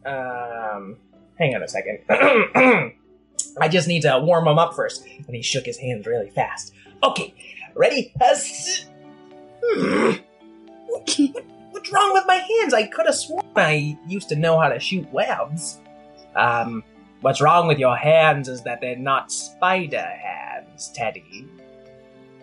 Um, 0.06 0.98
hang 1.38 1.56
on 1.56 1.62
a 1.62 1.68
second. 1.68 2.00
I 2.10 3.68
just 3.70 3.88
need 3.88 4.04
to 4.04 4.20
warm 4.24 4.46
them 4.46 4.58
up 4.58 4.76
first. 4.76 5.06
And 5.06 5.36
he 5.36 5.42
shook 5.42 5.66
his 5.66 5.78
hands 5.78 6.06
really 6.06 6.30
fast. 6.30 6.74
Okay, 7.04 7.34
ready? 7.76 8.14
What's 8.18 8.88
wrong 11.92 12.14
with 12.14 12.24
my 12.26 12.36
hands? 12.36 12.74
I 12.74 12.88
could 12.88 13.08
have 13.08 13.16
sworn 13.16 13.44
I 13.58 13.98
used 14.08 14.30
to 14.30 14.38
know 14.38 14.58
how 14.58 14.70
to 14.70 14.80
shoot 14.80 15.12
webs. 15.12 15.82
Um, 16.36 16.84
what's 17.20 17.42
wrong 17.42 17.68
with 17.68 17.78
your 17.78 17.98
hands 17.98 18.48
is 18.48 18.64
that 18.64 18.80
they're 18.80 18.96
not 18.96 19.34
spider 19.34 20.00
hands, 20.00 20.92
Teddy. 20.96 21.48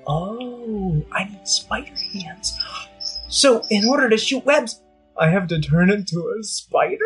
Oh, 0.07 1.05
I 1.13 1.25
need 1.25 1.47
spider 1.47 1.95
hands. 2.13 2.59
So, 3.29 3.63
in 3.71 3.89
order 3.89 4.09
to 4.09 4.17
shoot 4.17 4.45
webs, 4.45 4.83
I 5.19 5.29
have 5.29 5.47
to 5.49 5.61
turn 5.61 5.91
into 5.91 6.35
a 6.39 6.43
spider? 6.43 7.05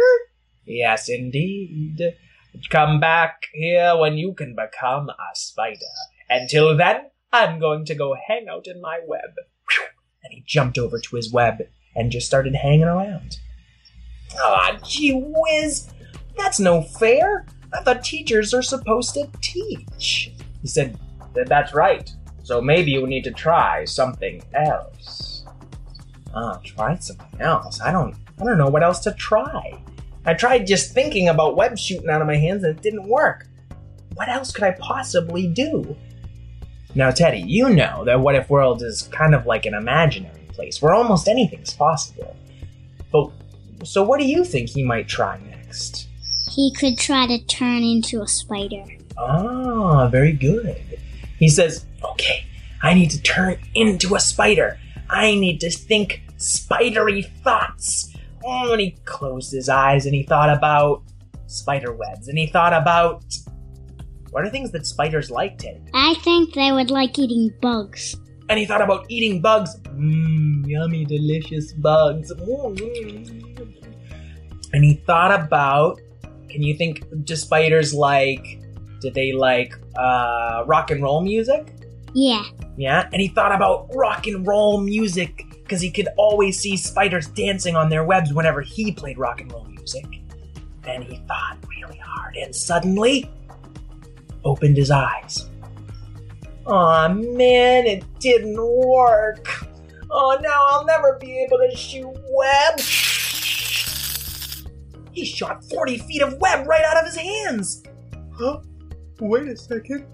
Yes, 0.64 1.08
indeed. 1.08 2.00
Come 2.70 3.00
back 3.00 3.46
here 3.52 3.96
when 3.96 4.16
you 4.16 4.32
can 4.32 4.54
become 4.54 5.10
a 5.10 5.34
spider. 5.34 5.80
Until 6.30 6.76
then, 6.76 7.10
I'm 7.32 7.58
going 7.58 7.84
to 7.86 7.94
go 7.94 8.14
hang 8.28 8.46
out 8.48 8.66
in 8.66 8.80
my 8.80 9.00
web. 9.06 9.34
And 10.22 10.32
he 10.32 10.44
jumped 10.46 10.78
over 10.78 10.98
to 10.98 11.16
his 11.16 11.32
web 11.32 11.58
and 11.94 12.10
just 12.10 12.26
started 12.26 12.54
hanging 12.54 12.84
around. 12.84 13.38
Ah, 14.38 14.78
gee 14.84 15.12
whiz! 15.12 15.92
That's 16.36 16.60
no 16.60 16.82
fair! 16.82 17.46
I 17.72 17.82
thought 17.82 18.04
teachers 18.04 18.54
are 18.54 18.62
supposed 18.62 19.14
to 19.14 19.28
teach. 19.42 20.32
He 20.62 20.68
said, 20.68 20.98
That's 21.34 21.74
right. 21.74 22.10
So 22.44 22.60
maybe 22.60 22.92
you 22.92 23.06
need 23.06 23.24
to 23.24 23.32
try 23.32 23.84
something 23.84 24.42
else. 24.54 25.44
Oh, 26.34 26.60
try 26.62 26.96
something 26.96 27.40
else. 27.40 27.80
I 27.80 27.90
don't 27.90 28.14
I 28.40 28.44
don't 28.44 28.58
know 28.58 28.68
what 28.68 28.82
else 28.82 29.00
to 29.00 29.12
try. 29.12 29.80
I 30.26 30.34
tried 30.34 30.66
just 30.66 30.92
thinking 30.92 31.28
about 31.28 31.56
web 31.56 31.78
shooting 31.78 32.08
out 32.08 32.20
of 32.20 32.26
my 32.26 32.36
hands 32.36 32.62
and 32.64 32.76
it 32.76 32.82
didn't 32.82 33.08
work. 33.08 33.46
What 34.14 34.28
else 34.28 34.52
could 34.52 34.64
I 34.64 34.72
possibly 34.72 35.46
do? 35.46 35.96
Now, 36.94 37.10
Teddy, 37.10 37.40
you 37.40 37.70
know 37.70 38.04
that 38.04 38.20
What 38.20 38.36
If 38.36 38.48
World 38.48 38.82
is 38.82 39.02
kind 39.02 39.34
of 39.34 39.46
like 39.46 39.66
an 39.66 39.74
imaginary 39.74 40.46
place 40.52 40.80
where 40.80 40.94
almost 40.94 41.28
anything's 41.28 41.74
possible. 41.74 42.36
But 43.10 43.30
so 43.82 44.02
what 44.04 44.20
do 44.20 44.26
you 44.26 44.44
think 44.44 44.68
he 44.68 44.84
might 44.84 45.08
try 45.08 45.40
next? 45.40 46.08
He 46.50 46.72
could 46.78 46.96
try 46.98 47.26
to 47.26 47.44
turn 47.46 47.82
into 47.82 48.22
a 48.22 48.28
spider. 48.28 48.84
Ah, 49.18 50.08
very 50.08 50.32
good. 50.32 51.00
He 51.38 51.48
says, 51.48 51.84
Okay, 52.04 52.44
I 52.82 52.94
need 52.94 53.10
to 53.10 53.22
turn 53.22 53.58
into 53.74 54.14
a 54.14 54.20
spider. 54.20 54.78
I 55.10 55.34
need 55.34 55.60
to 55.60 55.70
think 55.70 56.22
spidery 56.36 57.22
thoughts. 57.22 58.14
Oh, 58.44 58.72
and 58.72 58.80
he 58.80 58.92
closed 59.04 59.52
his 59.52 59.68
eyes 59.68 60.06
and 60.06 60.14
he 60.14 60.22
thought 60.22 60.50
about 60.50 61.02
spider 61.46 61.92
webs 61.94 62.28
and 62.28 62.36
he 62.36 62.46
thought 62.46 62.72
about 62.72 63.24
what 64.30 64.44
are 64.44 64.50
things 64.50 64.72
that 64.72 64.84
spiders 64.84 65.30
like, 65.30 65.58
Teddy? 65.58 65.80
I 65.94 66.14
think 66.14 66.54
they 66.54 66.72
would 66.72 66.90
like 66.90 67.16
eating 67.18 67.54
bugs. 67.62 68.16
And 68.48 68.58
he 68.58 68.66
thought 68.66 68.82
about 68.82 69.06
eating 69.08 69.40
bugs. 69.40 69.78
Mmm, 69.82 70.66
yummy, 70.66 71.04
delicious 71.04 71.72
bugs. 71.72 72.32
Mm, 72.32 72.76
mm, 72.76 73.54
mm. 73.54 73.84
And 74.72 74.84
he 74.84 74.94
thought 75.06 75.32
about 75.32 76.00
can 76.50 76.62
you 76.62 76.76
think 76.76 77.04
do 77.24 77.36
spiders 77.36 77.94
like 77.94 78.60
did 79.00 79.14
they 79.14 79.32
like 79.32 79.74
uh 79.96 80.64
rock 80.66 80.90
and 80.90 81.02
roll 81.02 81.20
music? 81.20 81.72
Yeah. 82.14 82.44
Yeah, 82.76 83.08
and 83.12 83.20
he 83.20 83.28
thought 83.28 83.52
about 83.52 83.88
rock 83.94 84.26
and 84.26 84.46
roll 84.46 84.80
music 84.80 85.44
because 85.62 85.80
he 85.80 85.90
could 85.90 86.08
always 86.16 86.58
see 86.58 86.76
spiders 86.76 87.28
dancing 87.28 87.76
on 87.76 87.88
their 87.88 88.04
webs 88.04 88.32
whenever 88.32 88.60
he 88.60 88.92
played 88.92 89.18
rock 89.18 89.40
and 89.40 89.52
roll 89.52 89.64
music. 89.64 90.04
Then 90.82 91.02
he 91.02 91.16
thought 91.26 91.58
really 91.68 91.98
hard 91.98 92.36
and 92.36 92.54
suddenly 92.54 93.30
opened 94.44 94.76
his 94.76 94.90
eyes. 94.90 95.48
Aw, 96.66 97.08
man, 97.08 97.86
it 97.86 98.04
didn't 98.20 98.56
work. 98.56 99.46
Oh, 100.10 100.38
now 100.40 100.66
I'll 100.68 100.84
never 100.84 101.18
be 101.20 101.44
able 101.44 101.58
to 101.58 101.76
shoot 101.76 102.14
web. 102.30 102.80
He 105.12 105.24
shot 105.24 105.64
40 105.64 105.98
feet 105.98 106.22
of 106.22 106.38
web 106.38 106.66
right 106.66 106.84
out 106.84 106.98
of 106.98 107.04
his 107.04 107.16
hands. 107.16 107.82
Huh? 108.32 108.60
Wait 109.20 109.48
a 109.48 109.56
second. 109.56 110.06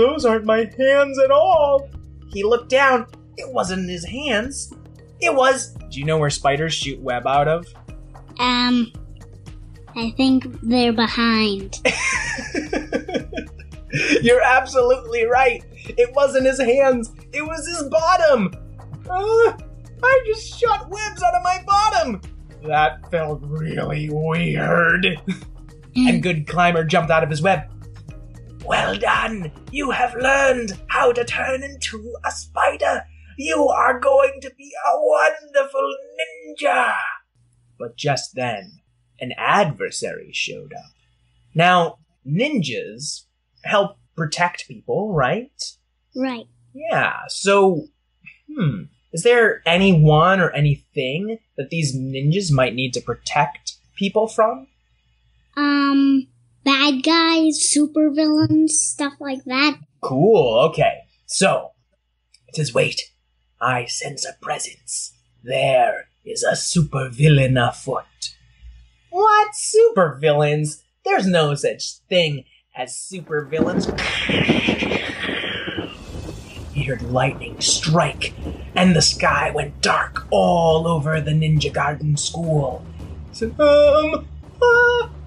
Those 0.00 0.24
aren't 0.24 0.46
my 0.46 0.66
hands 0.78 1.18
at 1.18 1.30
all. 1.30 1.90
He 2.32 2.42
looked 2.42 2.70
down. 2.70 3.06
It 3.36 3.52
wasn't 3.52 3.90
his 3.90 4.02
hands. 4.02 4.72
It 5.20 5.34
was. 5.34 5.74
Do 5.90 5.98
you 5.98 6.06
know 6.06 6.16
where 6.16 6.30
spiders 6.30 6.72
shoot 6.72 6.98
web 7.02 7.26
out 7.26 7.46
of? 7.46 7.66
Um, 8.38 8.90
I 9.94 10.10
think 10.16 10.46
they're 10.62 10.94
behind. 10.94 11.80
You're 14.22 14.40
absolutely 14.40 15.26
right. 15.26 15.62
It 15.74 16.14
wasn't 16.14 16.46
his 16.46 16.58
hands. 16.58 17.12
It 17.34 17.42
was 17.42 17.68
his 17.68 17.82
bottom. 17.90 18.54
Ah, 19.06 19.58
I 20.02 20.22
just 20.24 20.58
shot 20.58 20.88
webs 20.88 21.22
out 21.22 21.34
of 21.34 21.42
my 21.42 21.62
bottom. 21.66 22.22
That 22.66 23.10
felt 23.10 23.42
really 23.42 24.08
weird. 24.10 25.06
and 25.94 26.22
Good 26.22 26.46
Climber 26.46 26.84
jumped 26.84 27.10
out 27.10 27.22
of 27.22 27.28
his 27.28 27.42
web. 27.42 27.70
Well 28.70 28.96
done! 28.96 29.50
You 29.72 29.90
have 29.90 30.14
learned 30.14 30.78
how 30.86 31.10
to 31.10 31.24
turn 31.24 31.64
into 31.64 32.14
a 32.24 32.30
spider. 32.30 33.04
You 33.36 33.66
are 33.66 33.98
going 33.98 34.38
to 34.42 34.50
be 34.56 34.70
a 34.86 34.92
wonderful 34.94 35.92
ninja. 36.16 36.92
But 37.80 37.96
just 37.96 38.36
then, 38.36 38.78
an 39.18 39.32
adversary 39.36 40.30
showed 40.32 40.72
up. 40.72 40.92
Now, 41.52 41.98
ninjas 42.24 43.24
help 43.64 43.98
protect 44.16 44.68
people, 44.68 45.12
right? 45.12 45.50
Right. 46.14 46.46
Yeah, 46.72 47.22
so, 47.26 47.88
hmm, 48.48 48.82
is 49.12 49.24
there 49.24 49.62
anyone 49.66 50.38
or 50.38 50.52
anything 50.52 51.40
that 51.56 51.70
these 51.70 51.96
ninjas 51.96 52.52
might 52.52 52.76
need 52.76 52.94
to 52.94 53.00
protect 53.00 53.78
people 53.96 54.28
from? 54.28 54.68
Um, 55.56 56.28
bad 56.64 57.02
guys, 57.02 57.58
supervillains, 57.58 58.70
stuff 58.70 59.14
like 59.20 59.44
that. 59.44 59.78
Cool, 60.00 60.58
okay. 60.70 61.00
So, 61.26 61.72
it 62.48 62.56
says, 62.56 62.74
wait, 62.74 63.00
I 63.60 63.86
sense 63.86 64.24
a 64.24 64.32
presence. 64.40 65.12
There 65.42 66.08
is 66.24 66.42
a 66.42 66.52
supervillain 66.52 67.56
afoot. 67.68 68.04
What 69.10 69.50
supervillains? 69.54 70.82
There's 71.04 71.26
no 71.26 71.54
such 71.54 71.98
thing 72.08 72.44
as 72.76 72.92
supervillains. 72.92 73.88
He 76.72 76.84
heard 76.84 77.02
lightning 77.02 77.60
strike, 77.60 78.32
and 78.74 78.94
the 78.94 79.02
sky 79.02 79.50
went 79.54 79.80
dark 79.82 80.26
all 80.30 80.86
over 80.86 81.20
the 81.20 81.32
Ninjagarten 81.32 82.18
school. 82.18 82.84
Said, 83.32 83.58
um, 83.60 84.26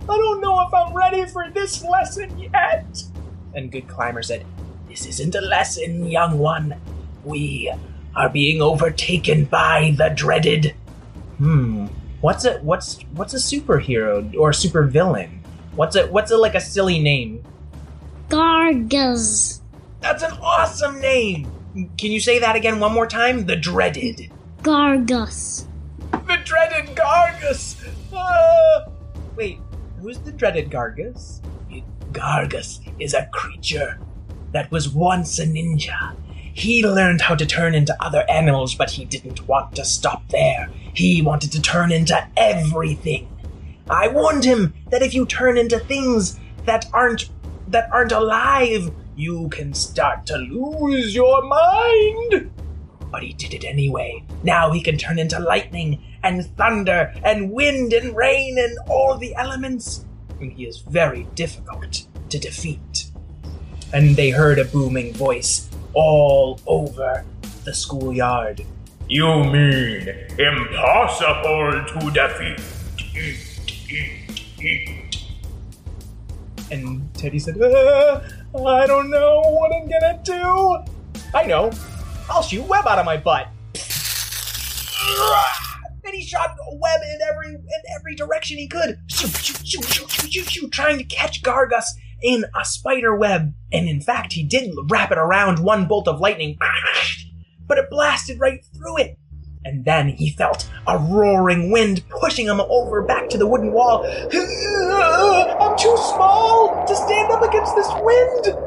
I 0.10 0.18
don't 0.18 0.42
know 0.42 0.66
if 0.68 0.74
I'm 0.74 0.94
ready 0.94 1.26
for 1.26 1.50
this 1.50 1.84
lesson 1.84 2.38
yet. 2.38 3.04
And 3.54 3.72
Good 3.72 3.88
Climber 3.88 4.22
said, 4.22 4.46
This 4.90 5.06
isn't 5.06 5.36
a 5.36 5.42
lesson, 5.42 6.06
young 6.06 6.40
one. 6.40 6.76
We 7.24 7.74
are 8.16 8.30
being 8.30 8.62
overtaken 8.62 9.46
by 9.46 9.96
the 9.98 10.10
dreaded. 10.10 10.76
Hmm. 11.38 11.88
What's 12.22 12.46
a 12.46 12.60
what's 12.60 13.00
what's 13.16 13.34
a 13.34 13.38
superhero 13.38 14.34
or 14.36 14.50
a 14.50 14.54
supervillain? 14.54 15.40
What's 15.76 15.96
a 15.96 16.08
what's 16.08 16.32
a 16.32 16.38
like 16.38 16.56
a 16.56 16.62
silly 16.62 17.00
name? 17.00 17.44
Gargus. 18.30 19.62
That's 20.02 20.24
an 20.24 20.32
awesome 20.42 21.00
name. 21.00 21.52
Can 21.98 22.12
you 22.12 22.20
say 22.20 22.40
that 22.40 22.56
again 22.56 22.80
one 22.80 22.94
more 22.94 23.08
time? 23.08 23.46
The 23.46 23.56
dreaded. 23.56 24.32
Gargus. 24.62 25.66
The 26.12 26.40
dreaded 26.46 26.96
Gargus. 26.96 27.76
Ah! 28.14 28.86
Wait, 29.36 29.60
who's 30.04 30.20
the 30.20 30.34
dreaded 30.34 30.70
Gargus? 30.70 31.40
Gargus 32.12 32.82
is 33.00 33.14
a 33.14 33.30
creature 33.32 33.98
that 34.52 34.70
was 34.70 34.90
once 34.90 35.40
a 35.40 35.46
ninja. 35.46 36.16
He 36.54 36.86
learned 36.86 37.22
how 37.22 37.36
to 37.36 37.46
turn 37.46 37.74
into 37.74 37.96
other 38.04 38.30
animals, 38.30 38.76
but 38.76 38.92
he 38.92 39.06
didn't 39.06 39.48
want 39.48 39.76
to 39.78 39.86
stop 39.86 40.28
there. 40.28 40.70
He 40.94 41.22
wanted 41.22 41.54
to 41.54 41.62
turn 41.62 41.94
into 41.94 42.28
everything. 42.36 43.30
I 43.90 44.10
warned 44.10 44.44
him 44.44 44.74
that 44.90 45.02
if 45.02 45.14
you 45.14 45.26
turn 45.26 45.58
into 45.58 45.80
things 45.80 46.38
that 46.66 46.86
aren't 46.94 47.30
that 47.70 47.90
aren't 47.92 48.12
alive, 48.12 48.92
you 49.16 49.48
can 49.50 49.74
start 49.74 50.26
to 50.28 50.38
lose 50.38 51.16
your 51.16 51.42
mind. 51.44 52.52
But 53.10 53.24
he 53.24 53.32
did 53.34 53.54
it 53.54 53.64
anyway. 53.64 54.24
Now 54.44 54.72
he 54.72 54.82
can 54.82 54.98
turn 54.98 55.18
into 55.18 55.40
lightning 55.40 56.04
and 56.24 56.46
thunder 56.58 57.14
and 57.24 57.52
wind 57.52 57.94
and 57.94 58.16
rain 58.16 58.58
and 58.58 58.78
all 58.90 59.18
the 59.18 59.36
elements. 59.36 60.06
And 60.40 60.52
he 60.52 60.66
is 60.66 60.80
very 60.80 61.28
difficult 61.36 62.08
to 62.30 62.40
defeat. 62.40 63.12
And 63.94 64.16
they 64.16 64.32
heard 64.32 64.58
a 64.58 64.66
booming 64.66 65.14
voice 65.14 65.70
all 65.94 66.60
over 66.66 67.24
the 67.64 67.74
schoolyard. 67.74 68.66
You 69.08 69.44
mean 69.44 70.10
impossible 70.40 71.86
to 71.88 72.12
defeat? 72.12 72.60
And 76.72 77.14
Teddy 77.14 77.38
said, 77.38 77.62
uh, 77.62 78.22
I 78.66 78.88
don't 78.88 79.12
know 79.12 79.42
what 79.42 79.72
I'm 79.76 79.88
gonna 79.88 80.20
do. 80.24 80.78
I 81.36 81.44
know. 81.46 81.72
I'll 82.30 82.42
shoot 82.42 82.66
web 82.66 82.88
out 82.88 82.98
of 82.98 83.06
my 83.06 83.18
butt. 83.18 83.50
He 86.14 86.24
shot 86.24 86.52
a 86.52 86.76
web 86.76 87.02
in 87.02 87.20
every 87.28 87.56
in 87.56 87.82
every 88.00 88.16
direction 88.16 88.58
he 88.58 88.68
could. 88.68 89.00
Trying 90.72 90.98
to 91.00 91.04
catch 91.04 91.42
Gargus 91.42 91.86
in 92.22 92.46
a 92.60 92.64
spider 92.64 93.16
web. 93.16 93.54
And 93.72 93.90
in 93.90 94.00
fact, 94.02 94.34
he 94.34 94.44
did 94.44 94.74
wrap 94.90 95.12
it 95.12 95.18
around 95.18 95.60
one 95.60 95.88
bolt 95.88 96.08
of 96.08 96.20
lightning, 96.20 96.58
but 97.68 97.78
it 97.78 97.90
blasted 97.90 98.40
right 98.40 98.64
through 98.76 99.00
it. 99.00 99.18
And 99.66 99.86
then 99.86 100.10
he 100.10 100.30
felt 100.30 100.70
a 100.88 100.98
roaring 100.98 101.72
wind 101.72 102.04
pushing 102.10 102.48
him 102.48 102.60
over 102.60 103.02
back 103.02 103.30
to 103.30 103.38
the 103.38 103.48
wooden 103.48 103.72
wall. 103.72 104.06
I'm 104.06 105.78
too 105.78 105.96
small 105.98 106.84
to 106.86 106.96
stand 106.96 107.32
up 107.32 107.42
against 107.42 107.76
this 107.76 107.88
wind. 108.02 108.58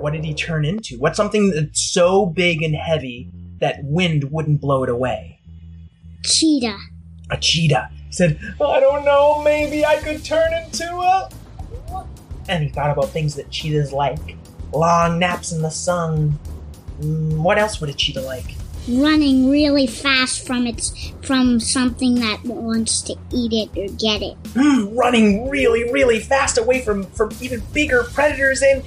What 0.00 0.12
did 0.12 0.24
he 0.24 0.34
turn 0.34 0.64
into? 0.64 0.98
What's 0.98 1.16
something 1.16 1.50
that's 1.50 1.80
so 1.80 2.26
big 2.26 2.62
and 2.62 2.76
heavy 2.76 3.30
that 3.60 3.80
wind 3.82 4.30
wouldn't 4.30 4.60
blow 4.60 4.84
it 4.84 4.90
away? 4.90 5.35
Cheetah. 6.26 6.78
A 7.30 7.36
cheetah. 7.36 7.90
He 8.06 8.12
said, 8.12 8.38
I 8.60 8.80
don't 8.80 9.04
know, 9.04 9.42
maybe 9.42 9.84
I 9.84 9.96
could 9.96 10.24
turn 10.24 10.52
into 10.54 10.84
a. 10.84 11.30
And 12.48 12.62
he 12.62 12.68
thought 12.68 12.90
about 12.90 13.10
things 13.10 13.34
that 13.34 13.50
cheetahs 13.50 13.92
like 13.92 14.36
long 14.72 15.18
naps 15.18 15.52
in 15.52 15.62
the 15.62 15.70
sun. 15.70 16.38
Mm, 17.00 17.38
what 17.38 17.58
else 17.58 17.80
would 17.80 17.90
a 17.90 17.94
cheetah 17.94 18.20
like? 18.20 18.54
Running 18.88 19.50
really 19.50 19.88
fast 19.88 20.46
from 20.46 20.64
its 20.66 21.12
from 21.22 21.58
something 21.58 22.14
that 22.16 22.44
wants 22.44 23.02
to 23.02 23.16
eat 23.32 23.52
it 23.52 23.76
or 23.76 23.92
get 23.96 24.22
it. 24.22 24.36
Running 24.94 25.48
really, 25.48 25.90
really 25.92 26.20
fast 26.20 26.56
away 26.56 26.82
from, 26.82 27.04
from 27.04 27.30
even 27.40 27.62
bigger 27.72 28.04
predators. 28.04 28.62
And 28.62 28.84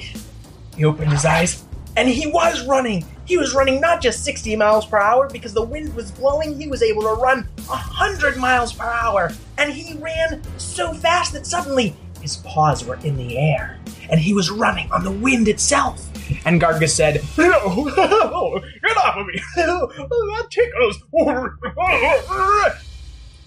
he 0.77 0.85
opened 0.85 1.11
his 1.11 1.25
eyes, 1.25 1.65
and 1.97 2.07
he 2.07 2.27
was 2.27 2.65
running. 2.65 3.05
He 3.29 3.37
was 3.37 3.53
running 3.53 3.79
not 3.79 4.01
just 4.01 4.25
60 4.25 4.55
miles 4.55 4.87
per 4.87 4.97
hour 4.97 5.29
because 5.29 5.53
the 5.53 5.61
wind 5.61 5.95
was 5.95 6.09
blowing, 6.09 6.59
he 6.59 6.67
was 6.67 6.81
able 6.81 7.03
to 7.03 7.09
run 7.09 7.47
100 7.67 8.37
miles 8.37 8.73
per 8.73 8.85
hour. 8.85 9.31
And 9.59 9.71
he 9.71 9.93
ran 9.99 10.41
so 10.57 10.95
fast 10.95 11.33
that 11.33 11.45
suddenly 11.45 11.95
his 12.23 12.37
paws 12.37 12.83
were 12.83 12.95
in 13.03 13.17
the 13.17 13.37
air, 13.37 13.79
and 14.09 14.19
he 14.19 14.33
was 14.33 14.49
running 14.49 14.91
on 14.91 15.03
the 15.03 15.11
wind 15.11 15.47
itself. 15.47 16.09
And 16.43 16.59
Gargus 16.59 16.89
said, 16.89 17.23
No, 17.37 17.91
get 18.83 18.97
off 18.97 19.17
of 19.17 19.27
me! 19.27 19.39
That 19.55 20.47
tickles! 20.49 20.97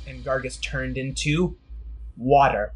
And 0.06 0.24
Gargus 0.24 0.60
turned 0.60 0.96
into 0.96 1.56
water. 2.16 2.72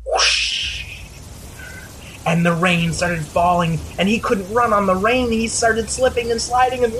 And 2.27 2.45
the 2.45 2.53
rain 2.53 2.93
started 2.93 3.25
falling, 3.25 3.79
and 3.99 4.09
he 4.09 4.19
couldn't 4.19 4.53
run 4.53 4.73
on 4.73 4.87
the 4.87 4.97
rain. 4.97 5.31
He 5.31 5.47
started 5.47 5.89
slipping 5.89 6.33
and 6.33 6.41
sliding, 6.41 6.83
and 6.83 6.93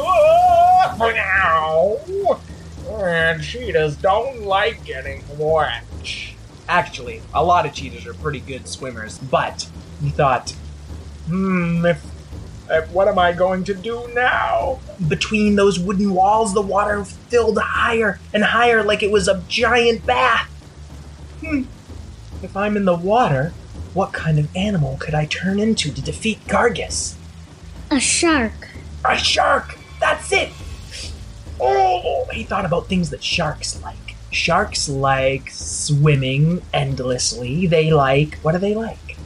now, 0.99 1.97
and 2.89 3.43
cheetahs 3.43 3.97
don't 3.97 4.43
like 4.43 4.85
getting 4.85 5.25
wet. 5.37 5.85
Actually, 6.69 7.23
a 7.35 7.45
lot 7.45 7.67
of 7.67 7.73
cheetahs 7.73 8.07
are 8.07 8.15
pretty 8.15 8.41
good 8.41 8.69
swimmers, 8.69 9.19
but 9.19 9.69
he 10.01 10.11
thought, 10.11 10.51
hmm, 11.27 11.85
if, 11.85 12.05
if 12.71 12.91
what 12.91 13.09
am 13.09 13.19
I 13.19 13.33
going 13.33 13.65
to 13.65 13.75
do 13.75 14.09
now? 14.15 14.81
Between 15.09 15.57
those 15.57 15.79
wooden 15.79 16.15
walls, 16.15 16.55
the 16.55 16.63
water 16.63 17.05
filled 17.05 17.59
higher 17.59 18.19
and 18.33 18.45
higher 18.45 18.83
like 18.83 19.03
it 19.03 19.11
was 19.11 19.29
a 19.29 19.43
giant 19.49 20.07
bath. 20.07 20.49
Hmm, 21.45 21.63
if 22.43 22.57
I'm 22.57 22.77
in 22.77 22.85
the 22.85 22.95
water, 22.95 23.53
what 23.97 24.13
kind 24.13 24.39
of 24.39 24.55
animal 24.55 24.99
could 25.01 25.15
I 25.15 25.25
turn 25.25 25.59
into 25.59 25.91
to 25.91 26.03
defeat 26.03 26.45
Gargus? 26.45 27.15
A 27.91 27.99
shark. 27.99 28.69
A 29.07 29.17
shark! 29.17 29.79
That's 30.01 30.31
it! 30.33 30.51
Oh, 31.59 32.27
he 32.31 32.45
thought 32.45 32.67
about 32.67 32.89
things 32.89 33.09
that 33.09 33.25
sharks 33.25 33.83
like. 33.83 34.15
Sharks 34.31 34.87
like 34.87 35.51
swimming 35.51 36.61
endlessly. 36.75 37.67
They 37.67 37.91
like, 37.91 38.37
what 38.41 38.53
do 38.53 38.59
they 38.59 38.75
like? 38.75 39.17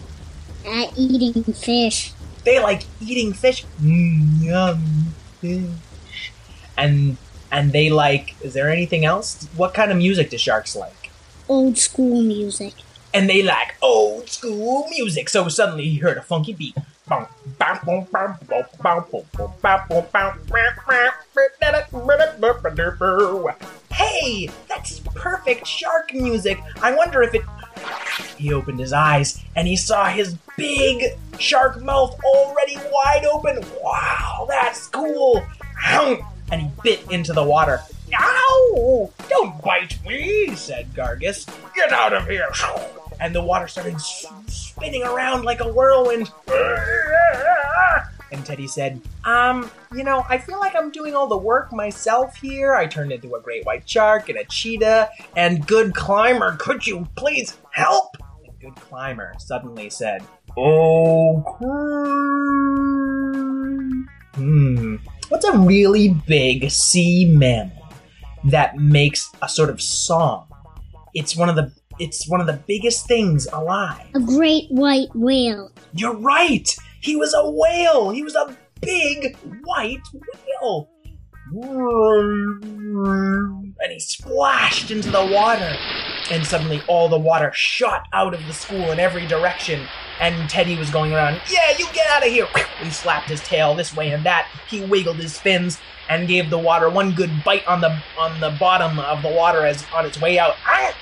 Uh, 0.64 0.86
eating 0.96 1.42
fish. 1.52 2.12
They 2.44 2.60
like 2.60 2.84
eating 3.00 3.32
fish. 3.32 3.64
Mm, 3.82 4.40
yum, 4.40 5.14
fish. 5.40 6.30
And 6.76 7.16
and 7.50 7.72
they 7.72 7.90
like. 7.90 8.36
Is 8.40 8.54
there 8.54 8.70
anything 8.70 9.04
else? 9.04 9.48
What 9.56 9.74
kind 9.74 9.90
of 9.90 9.96
music 9.96 10.30
do 10.30 10.38
sharks 10.38 10.76
like? 10.76 11.10
Old 11.48 11.76
school 11.76 12.22
music. 12.22 12.74
And 13.12 13.28
they 13.28 13.42
like 13.42 13.74
old 13.82 14.28
school 14.28 14.86
music. 14.88 15.28
So 15.28 15.48
suddenly 15.48 15.88
he 15.88 15.98
heard 15.98 16.16
a 16.16 16.22
funky 16.22 16.52
beat. 16.52 16.76
Hey, 23.92 24.48
that's 24.68 25.00
perfect 25.00 25.66
shark 25.66 26.14
music. 26.14 26.60
I 26.80 26.94
wonder 26.94 27.22
if 27.22 27.34
it. 27.34 27.42
He 28.36 28.52
opened 28.52 28.78
his 28.78 28.92
eyes 28.92 29.42
and 29.56 29.66
he 29.66 29.76
saw 29.76 30.06
his 30.06 30.36
big 30.56 31.18
shark 31.38 31.82
mouth 31.82 32.18
already 32.24 32.76
wide 32.76 33.24
open. 33.30 33.64
Wow, 33.82 34.46
that's 34.48 34.86
cool. 34.86 35.44
And 36.52 36.62
he 36.62 36.70
bit 36.82 37.10
into 37.10 37.32
the 37.32 37.42
water. 37.42 37.80
Ow! 38.18 39.10
Don't 39.28 39.60
bite 39.62 39.98
me, 40.04 40.54
said 40.54 40.92
Gargus. 40.94 41.46
Get 41.74 41.92
out 41.92 42.12
of 42.12 42.26
here! 42.28 42.50
And 43.20 43.34
the 43.34 43.42
water 43.42 43.68
started 43.68 44.00
spinning 44.00 45.02
around 45.02 45.44
like 45.44 45.60
a 45.60 45.70
whirlwind. 45.70 46.32
And 48.32 48.46
Teddy 48.46 48.66
said, 48.66 49.00
Um, 49.24 49.70
you 49.94 50.04
know, 50.04 50.24
I 50.28 50.38
feel 50.38 50.58
like 50.58 50.74
I'm 50.74 50.90
doing 50.90 51.14
all 51.14 51.26
the 51.26 51.36
work 51.36 51.72
myself 51.72 52.36
here. 52.36 52.74
I 52.74 52.86
turned 52.86 53.12
into 53.12 53.34
a 53.34 53.40
great 53.40 53.66
white 53.66 53.88
shark 53.88 54.28
and 54.28 54.38
a 54.38 54.44
cheetah. 54.44 55.10
And 55.36 55.66
good 55.66 55.94
climber, 55.94 56.56
could 56.58 56.86
you 56.86 57.06
please 57.16 57.58
help? 57.72 58.16
And 58.44 58.58
good 58.60 58.76
climber 58.76 59.34
suddenly 59.38 59.90
said, 59.90 60.22
Okay. 60.56 61.66
Hmm. 64.34 64.96
What's 65.28 65.44
a 65.44 65.58
really 65.58 66.10
big 66.26 66.70
sea 66.70 67.24
mammal 67.26 67.88
that 68.44 68.76
makes 68.76 69.30
a 69.42 69.48
sort 69.48 69.70
of 69.70 69.82
song? 69.82 70.46
It's 71.14 71.36
one 71.36 71.48
of 71.48 71.56
the 71.56 71.72
it's 72.00 72.28
one 72.28 72.40
of 72.40 72.46
the 72.46 72.60
biggest 72.66 73.06
things 73.06 73.46
alive. 73.52 74.06
A 74.14 74.20
great 74.20 74.70
white 74.70 75.14
whale. 75.14 75.70
You're 75.92 76.16
right. 76.16 76.68
He 77.00 77.14
was 77.14 77.34
a 77.34 77.48
whale. 77.48 78.10
He 78.10 78.24
was 78.24 78.34
a 78.34 78.56
big 78.80 79.36
white 79.62 80.00
whale. 80.62 80.88
And 83.82 83.92
he 83.92 84.00
splashed 84.00 84.90
into 84.90 85.10
the 85.10 85.26
water. 85.26 85.76
And 86.30 86.46
suddenly 86.46 86.82
all 86.88 87.08
the 87.08 87.18
water 87.18 87.52
shot 87.54 88.06
out 88.12 88.34
of 88.34 88.46
the 88.46 88.52
school 88.52 88.92
in 88.92 88.98
every 88.98 89.26
direction. 89.26 89.86
And 90.20 90.48
Teddy 90.48 90.76
was 90.76 90.90
going 90.90 91.12
around, 91.12 91.40
Yeah, 91.50 91.76
you 91.78 91.86
get 91.92 92.06
out 92.08 92.26
of 92.26 92.32
here. 92.32 92.48
He 92.80 92.88
slapped 92.88 93.28
his 93.28 93.42
tail 93.42 93.74
this 93.74 93.94
way 93.94 94.10
and 94.10 94.24
that. 94.24 94.48
He 94.66 94.80
wiggled 94.80 95.16
his 95.16 95.38
fins 95.38 95.78
and 96.08 96.26
gave 96.26 96.48
the 96.48 96.56
water 96.56 96.88
one 96.88 97.12
good 97.12 97.44
bite 97.44 97.66
on 97.66 97.82
the 97.82 98.02
on 98.18 98.40
the 98.40 98.56
bottom 98.58 98.98
of 98.98 99.22
the 99.22 99.28
water 99.28 99.66
as 99.66 99.84
on 99.94 100.06
its 100.06 100.18
way 100.18 100.38
out. 100.38 100.54
Ah! 100.64 100.94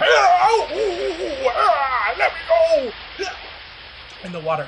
Let 0.00 0.70
me 2.32 2.38
go! 2.48 2.90
And 4.24 4.34
the 4.34 4.40
water 4.40 4.66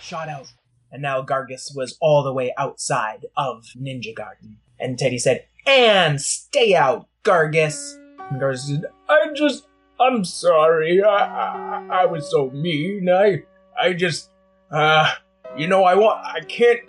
shot 0.00 0.28
out. 0.28 0.52
And 0.92 1.02
now 1.02 1.22
Gargus 1.22 1.74
was 1.74 1.96
all 2.00 2.22
the 2.22 2.32
way 2.32 2.54
outside 2.56 3.26
of 3.36 3.64
Ninjagarten. 3.76 4.56
And 4.78 4.98
Teddy 4.98 5.18
said, 5.18 5.46
And 5.66 6.20
stay 6.20 6.74
out, 6.74 7.08
Gargus. 7.24 7.96
And 8.30 8.40
Gargus 8.40 8.68
said, 8.68 8.84
I 9.08 9.32
just, 9.34 9.66
I'm 10.00 10.24
sorry. 10.24 11.02
I, 11.02 11.08
I, 11.08 12.02
I 12.02 12.06
was 12.06 12.30
so 12.30 12.50
mean. 12.50 13.08
I, 13.08 13.42
I 13.80 13.92
just, 13.92 14.30
uh, 14.70 15.12
you 15.56 15.66
know, 15.66 15.84
I 15.84 15.94
want, 15.94 16.24
I 16.24 16.40
can't 16.40 16.80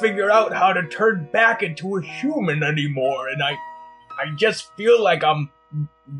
figure 0.00 0.30
out 0.30 0.52
how 0.52 0.72
to 0.72 0.86
turn 0.88 1.28
back 1.32 1.62
into 1.62 1.96
a 1.96 2.02
human 2.02 2.62
anymore. 2.62 3.28
And 3.28 3.42
I, 3.42 3.52
I 4.18 4.34
just 4.36 4.74
feel 4.76 5.02
like 5.02 5.24
I'm 5.24 5.50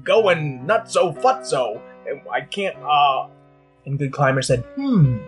going 0.04 0.64
nutso 0.66 1.14
futso. 1.20 1.80
And 2.06 2.20
I 2.32 2.42
can't, 2.42 2.76
uh. 2.82 3.28
And 3.84 3.98
Good 3.98 4.12
Climber 4.12 4.42
said, 4.42 4.60
Hmm, 4.76 5.18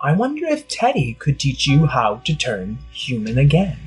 I 0.00 0.12
wonder 0.12 0.44
if 0.46 0.68
Teddy 0.68 1.14
could 1.14 1.40
teach 1.40 1.66
you 1.66 1.86
how 1.86 2.16
to 2.24 2.34
turn 2.36 2.78
human 2.92 3.38
again. 3.38 3.78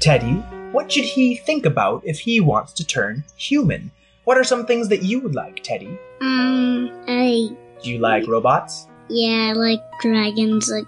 Teddy, 0.00 0.34
what 0.72 0.90
should 0.90 1.04
he 1.04 1.36
think 1.36 1.66
about 1.66 2.02
if 2.04 2.20
he 2.20 2.40
wants 2.40 2.72
to 2.74 2.86
turn 2.86 3.24
human? 3.36 3.90
What 4.24 4.38
are 4.38 4.44
some 4.44 4.64
things 4.66 4.88
that 4.88 5.02
you 5.02 5.20
would 5.20 5.34
like, 5.34 5.62
Teddy? 5.62 5.98
Um, 6.20 6.90
I 7.06 7.50
Do 7.82 7.90
you 7.90 7.98
like 7.98 8.26
robots? 8.26 8.86
yeah, 9.08 9.50
I 9.50 9.52
like 9.52 9.80
dragons, 10.00 10.70
like 10.70 10.86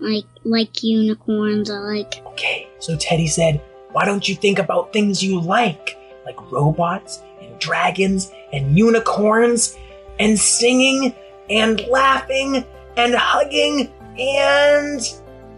like 0.00 0.24
like 0.44 0.82
unicorns. 0.82 1.70
I 1.70 1.78
like 1.78 2.22
Okay, 2.26 2.68
so 2.78 2.96
Teddy 2.96 3.26
said, 3.26 3.62
Why 3.92 4.04
don't 4.04 4.28
you 4.28 4.34
think 4.34 4.58
about 4.58 4.92
things 4.92 5.22
you 5.22 5.40
like? 5.40 5.96
Like 6.26 6.36
robots 6.52 7.22
dragons 7.62 8.32
and 8.52 8.76
unicorns 8.76 9.76
and 10.18 10.38
singing 10.38 11.14
and 11.48 11.80
laughing 11.88 12.64
and 12.96 13.14
hugging 13.14 13.92
and 14.18 15.00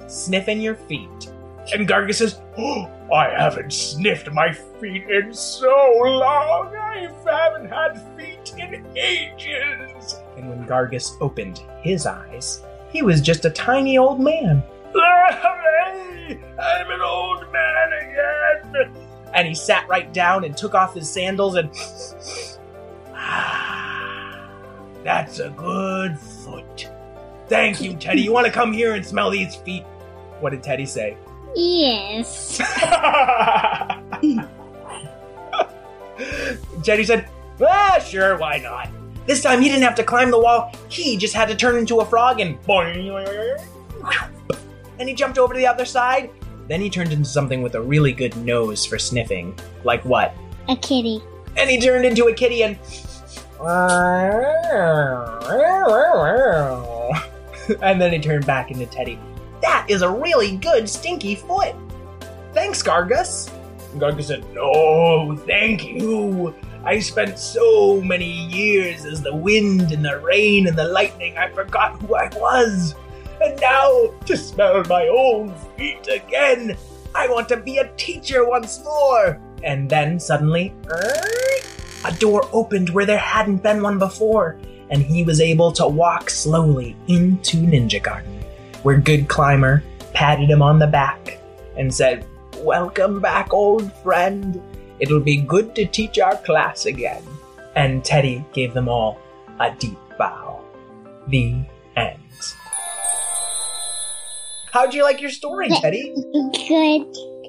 sniffing 0.07 0.61
your 0.61 0.75
feet. 0.75 1.31
And 1.73 1.89
Gargus 1.89 2.17
says, 2.17 2.41
oh, 2.59 2.91
I 3.13 3.31
haven't 3.31 3.73
sniffed 3.73 4.31
my 4.33 4.53
feet 4.53 5.09
in 5.09 5.33
so 5.33 5.69
long. 6.03 6.75
I 6.77 7.09
haven't 7.25 7.71
had 7.71 8.01
feet 8.17 8.55
in 8.59 8.87
ages. 8.97 10.21
And 10.37 10.49
when 10.51 10.67
Gargus 10.67 11.17
opened 11.21 11.63
his 11.83 12.07
eyes, 12.07 12.63
he 12.91 13.03
was 13.03 13.21
just 13.21 13.45
a 13.45 13.51
tiny 13.51 13.99
old 13.99 14.21
man. 14.21 14.63
And 19.35 19.47
he 19.49 19.55
sat 19.55 19.89
right 19.89 20.13
down 20.13 20.45
and 20.45 20.57
took 20.57 20.75
off 20.75 20.95
his 20.95 21.11
sandals 21.11 21.57
and. 21.57 21.71
That's 25.05 25.39
a 25.41 25.51
good 25.51 26.19
foot. 26.19 26.89
Thank 27.49 27.81
you, 27.83 27.95
Teddy. 27.95 28.23
You 28.23 28.33
want 28.33 28.47
to 28.47 28.53
come 28.53 28.73
here 28.73 28.95
and 28.95 29.05
smell 29.05 29.31
these 29.31 29.55
feet? 29.57 29.83
What 30.41 30.51
did 30.51 30.63
Teddy 30.63 30.87
say? 30.87 31.17
yes. 31.55 32.59
Teddy 36.83 37.05
said, 37.05 37.29
Ah, 37.61 37.99
sure, 38.05 38.37
why 38.39 38.59
not? 38.59 38.89
This 39.27 39.43
time 39.43 39.61
he 39.61 39.69
didn't 39.69 39.83
have 39.83 39.95
to 39.97 40.05
climb 40.05 40.31
the 40.31 40.39
wall. 40.39 40.73
He 40.89 41.17
just 41.17 41.35
had 41.35 41.49
to 41.49 41.55
turn 41.57 41.77
into 41.77 42.01
a 42.01 42.05
frog 42.05 42.41
and 42.41 42.61
boing. 42.63 43.61
And 44.99 45.09
he 45.09 45.15
jumped 45.15 45.39
over 45.39 45.55
to 45.55 45.59
the 45.59 45.67
other 45.67 45.85
side. 45.85 46.31
Then 46.69 46.81
he 46.81 46.89
turned 46.89 47.13
into 47.13 47.29
something 47.29 47.63
with 47.63 47.75
a 47.75 47.81
really 47.81 48.13
good 48.13 48.37
nose 48.39 48.85
for 48.87 48.99
sniffing. 48.99 49.59
Like 49.85 50.05
what? 50.05 50.35
A 50.69 50.77
kitty. 50.77 51.23
And 51.57 51.69
he 51.69 51.81
turned 51.81 52.05
into 52.05 52.27
a 52.27 52.35
kitty 52.35 52.63
and. 52.63 52.79
and 57.83 58.01
then 58.01 58.13
he 58.13 58.19
turned 58.19 58.47
back 58.47 58.71
into 58.71 58.87
Teddy. 58.87 59.19
That 59.63 59.87
is 59.89 60.03
a 60.03 60.11
really 60.11 60.57
good 60.57 60.89
stinky 60.89 61.35
foot. 61.35 61.75
Thanks, 62.53 62.83
Gargus. 62.83 63.51
And 63.93 64.01
Gargus 64.01 64.25
said, 64.25 64.45
No, 64.55 65.37
thank 65.47 65.85
you. 65.85 66.55
I 66.85 66.99
spent 67.01 67.39
so 67.39 68.01
many 68.03 68.31
years 68.31 69.07
as 69.07 69.23
the 69.23 69.35
wind 69.35 69.93
and 69.93 70.05
the 70.05 70.19
rain 70.21 70.67
and 70.67 70.77
the 70.77 70.85
lightning, 70.85 71.39
I 71.39 71.49
forgot 71.51 72.01
who 72.03 72.15
I 72.15 72.29
was. 72.37 72.95
And 73.45 73.61
now 73.61 74.15
to 74.25 74.37
smell 74.39 74.83
my 74.89 75.07
own 75.09 75.55
feet 75.77 76.09
again. 76.09 76.79
I 77.15 77.29
want 77.29 77.47
to 77.51 77.59
be 77.59 77.77
a 77.77 77.93
teacher 77.97 78.49
once 78.49 78.83
more. 78.83 79.39
And 79.63 79.89
then 79.89 80.19
suddenly, 80.19 80.73
a 82.05 82.13
door 82.19 82.49
opened 82.53 82.89
where 82.91 83.05
there 83.05 83.19
hadn't 83.19 83.63
been 83.63 83.83
one 83.83 83.99
before, 83.99 84.57
and 84.89 85.03
he 85.03 85.25
was 85.25 85.43
able 85.43 85.73
to 85.73 85.87
walk 85.87 86.31
slowly 86.31 86.97
into 87.07 87.59
Ninjagarten, 87.59 88.45
where 88.83 88.97
Good 88.97 89.29
Climber 89.29 89.85
patted 90.15 90.49
him 90.49 90.63
on 90.63 90.79
the 90.79 90.87
back 90.87 91.39
and 91.77 91.95
said, 91.95 92.27
Welcome 92.59 93.21
back, 93.21 93.53
old 93.53 93.93
friend. 94.03 94.63
It'll 95.01 95.21
be 95.21 95.37
good 95.37 95.75
to 95.75 95.85
teach 95.85 96.19
our 96.19 96.37
class 96.39 96.87
again. 96.87 97.23
And 97.77 98.03
Teddy 98.03 98.43
gave 98.55 98.73
them 98.73 98.89
all 98.89 99.21
a 99.61 99.71
deep 99.73 99.99
bow. 100.19 100.65
The 101.29 101.57
end. 101.95 102.24
How'd 104.75 104.93
you 104.93 105.05
like 105.05 105.21
your 105.21 105.31
story, 105.31 105.69
Teddy? 105.69 106.13
Good. 106.69 107.07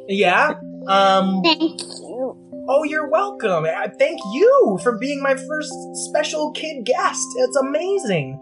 Yeah? 0.07 0.53
Um, 0.87 1.41
Thank 1.43 1.81
you. 1.81 2.37
oh, 2.69 2.83
you're 2.83 3.09
welcome. 3.09 3.65
Uh, 3.65 3.87
Thank 3.97 4.19
you 4.31 4.79
for 4.83 4.99
being 4.99 5.23
my 5.23 5.33
first 5.33 5.73
special 6.07 6.51
kid 6.51 6.85
guest. 6.85 7.25
It's 7.37 7.57
amazing. 7.57 8.39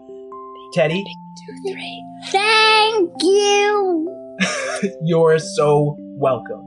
Teddy, 0.74 1.02
Two, 1.02 1.72
three. 1.72 2.04
Thank 2.26 3.10
you. 3.22 4.36
you're 5.02 5.38
so 5.38 5.96
welcome. 6.18 6.60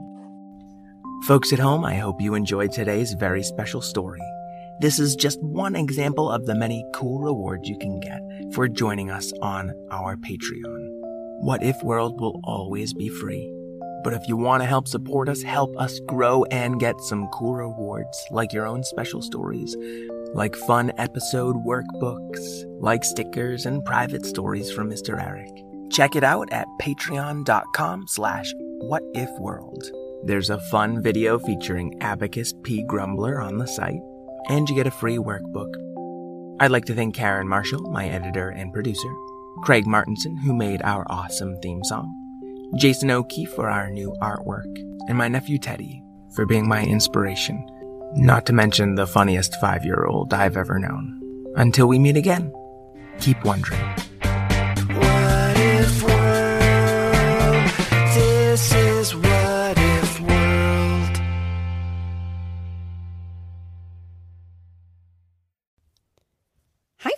Folks 1.28 1.52
at 1.52 1.60
home, 1.60 1.84
I 1.84 1.94
hope 1.94 2.20
you 2.20 2.34
enjoyed 2.34 2.72
today's 2.72 3.12
very 3.12 3.44
special 3.44 3.80
story. 3.80 4.22
This 4.80 4.98
is 4.98 5.14
just 5.14 5.40
one 5.40 5.76
example 5.76 6.28
of 6.28 6.46
the 6.46 6.56
many 6.56 6.84
cool 6.94 7.20
rewards 7.20 7.68
you 7.68 7.78
can 7.78 8.00
get 8.00 8.20
for 8.54 8.66
joining 8.66 9.08
us 9.08 9.32
on 9.40 9.72
our 9.92 10.16
Patreon. 10.16 10.97
What 11.40 11.62
If 11.62 11.80
World 11.84 12.20
will 12.20 12.40
always 12.42 12.92
be 12.92 13.08
free. 13.08 13.52
But 14.02 14.12
if 14.12 14.26
you 14.26 14.36
want 14.36 14.62
to 14.62 14.66
help 14.66 14.88
support 14.88 15.28
us, 15.28 15.40
help 15.40 15.76
us 15.78 16.00
grow 16.00 16.44
and 16.46 16.80
get 16.80 17.00
some 17.02 17.28
cool 17.28 17.54
rewards 17.54 18.24
like 18.32 18.52
your 18.52 18.66
own 18.66 18.82
special 18.82 19.22
stories, 19.22 19.76
like 20.34 20.56
fun 20.56 20.90
episode 20.98 21.56
workbooks, 21.64 22.64
like 22.80 23.04
stickers 23.04 23.66
and 23.66 23.84
private 23.84 24.26
stories 24.26 24.72
from 24.72 24.90
Mr. 24.90 25.22
Eric. 25.22 25.50
Check 25.90 26.16
it 26.16 26.24
out 26.24 26.52
at 26.52 26.66
patreon.com 26.82 28.06
slash 28.08 28.52
whatifworld. 28.82 29.90
There's 30.24 30.50
a 30.50 30.60
fun 30.70 31.00
video 31.00 31.38
featuring 31.38 31.96
Abacus 32.00 32.52
P. 32.64 32.82
Grumbler 32.82 33.40
on 33.40 33.58
the 33.58 33.66
site, 33.66 34.00
and 34.48 34.68
you 34.68 34.74
get 34.74 34.88
a 34.88 34.90
free 34.90 35.18
workbook. 35.18 35.72
I'd 36.60 36.72
like 36.72 36.86
to 36.86 36.94
thank 36.94 37.14
Karen 37.14 37.46
Marshall, 37.46 37.82
my 37.90 38.08
editor 38.08 38.48
and 38.48 38.72
producer, 38.72 39.14
Craig 39.62 39.86
Martinson, 39.86 40.36
who 40.36 40.54
made 40.54 40.80
our 40.82 41.04
awesome 41.10 41.58
theme 41.60 41.82
song, 41.84 42.14
Jason 42.76 43.10
O'Keefe 43.10 43.52
for 43.52 43.68
our 43.68 43.90
new 43.90 44.14
artwork, 44.22 44.72
and 45.08 45.18
my 45.18 45.28
nephew 45.28 45.58
Teddy 45.58 46.02
for 46.34 46.46
being 46.46 46.68
my 46.68 46.84
inspiration, 46.84 47.66
not 48.14 48.46
to 48.46 48.52
mention 48.52 48.94
the 48.94 49.06
funniest 49.06 49.56
five 49.60 49.84
year 49.84 50.06
old 50.06 50.32
I've 50.32 50.56
ever 50.56 50.78
known. 50.78 51.20
Until 51.56 51.88
we 51.88 51.98
meet 51.98 52.16
again, 52.16 52.52
keep 53.20 53.44
wondering. 53.44 53.80
What 54.94 55.56
if 55.56 56.02
world? 56.02 57.70
This 58.14 58.74
is 58.74 59.14